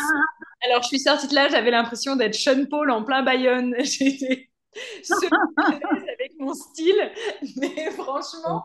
[0.64, 3.74] Alors, je suis sortie de là, j'avais l'impression d'être Sean Paul en plein Bayonne.
[3.84, 7.12] J'étais avec mon style,
[7.56, 8.64] mais franchement,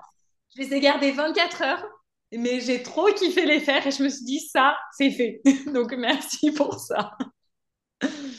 [0.55, 1.85] je les ai gardées 24 heures.
[2.31, 5.41] Mais j'ai trop kiffé les faire et je me suis dit, ça, c'est fait.
[5.73, 7.17] Donc, merci pour ça.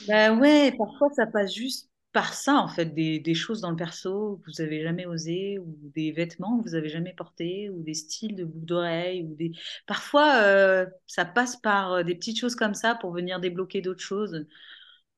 [0.09, 3.77] Bah ouais, parfois ça passe juste par ça en fait, des, des choses dans le
[3.77, 7.83] perso que vous avez jamais osé, ou des vêtements que vous avez jamais portés, ou
[7.83, 9.53] des styles de boucles d'oreilles, ou des.
[9.87, 14.03] Parfois euh, ça passe par euh, des petites choses comme ça pour venir débloquer d'autres
[14.03, 14.47] choses.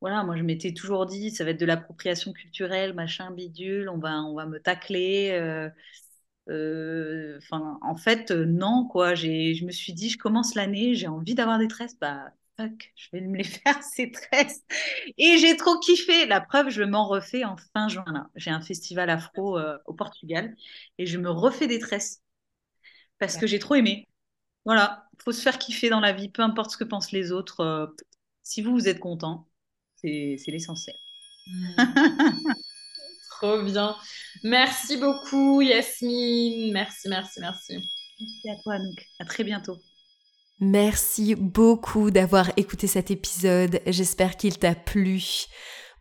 [0.00, 3.98] Voilà, moi je m'étais toujours dit, ça va être de l'appropriation culturelle, machin, bidule, on
[3.98, 5.30] va, on va me tacler.
[5.32, 5.70] euh,
[6.50, 9.14] euh, en fait, non, quoi.
[9.14, 11.96] Je me suis dit, je commence l'année, j'ai envie d'avoir des tresses.
[12.00, 14.62] Bah, fuck, je vais me les faire, ces tresses.
[15.18, 16.26] Et j'ai trop kiffé.
[16.26, 18.28] La preuve, je m'en refais en fin juin, là.
[18.36, 20.54] J'ai un festival afro euh, au Portugal
[20.98, 22.22] et je me refais des tresses
[23.18, 24.08] parce que j'ai trop aimé.
[24.64, 27.60] Voilà, faut se faire kiffer dans la vie, peu importe ce que pensent les autres.
[27.60, 27.86] euh,
[28.42, 29.48] si vous, vous êtes content,
[29.96, 30.96] c'est, c'est l'essentiel.
[33.30, 33.96] Trop bien.
[34.44, 36.72] Merci beaucoup, Yasmine.
[36.72, 37.74] Merci, merci, merci.
[38.20, 39.06] Merci à toi, Anouk.
[39.18, 39.78] À très bientôt.
[40.60, 43.80] Merci beaucoup d'avoir écouté cet épisode.
[43.86, 45.46] J'espère qu'il t'a plu.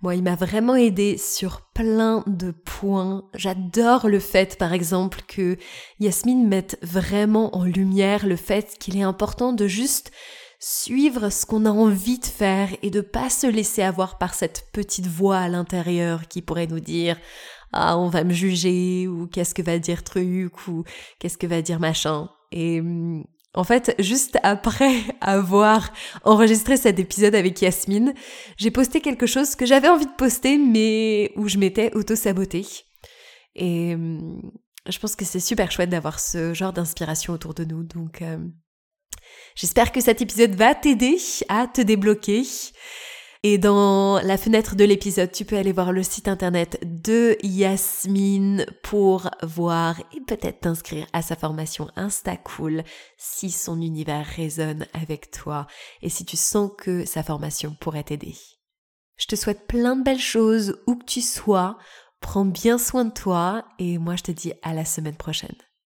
[0.02, 3.24] Moi, il m'a vraiment aidé sur plein de points.
[3.36, 5.58] J'adore le fait, par exemple, que
[6.00, 10.12] Yasmine mette vraiment en lumière le fait qu'il est important de juste
[10.60, 14.68] suivre ce qu'on a envie de faire et de pas se laisser avoir par cette
[14.72, 17.18] petite voix à l'intérieur qui pourrait nous dire
[17.74, 20.84] ah on va me juger ou qu'est-ce que va dire truc ou
[21.18, 23.24] qu'est-ce que va dire machin et hum,
[23.54, 25.92] en fait, juste après avoir
[26.24, 28.14] enregistré cet épisode avec Yasmine,
[28.58, 32.66] j'ai posté quelque chose que j'avais envie de poster, mais où je m'étais auto-sabotée.
[33.56, 34.52] Et hum,
[34.88, 37.84] je pense que c'est super chouette d'avoir ce genre d'inspiration autour de nous.
[37.84, 38.38] Donc, euh,
[39.56, 41.18] j'espère que cet épisode va t'aider
[41.50, 42.44] à te débloquer.
[43.44, 48.68] Et dans la fenêtre de l'épisode, tu peux aller voir le site internet de Yasmine
[48.84, 52.84] pour voir et peut-être t'inscrire à sa formation Insta Cool
[53.18, 55.66] si son univers résonne avec toi
[56.04, 58.36] et si tu sens que sa formation pourrait t'aider.
[59.18, 61.80] Je te souhaite plein de belles choses où que tu sois.
[62.20, 65.56] Prends bien soin de toi et moi je te dis à la semaine prochaine.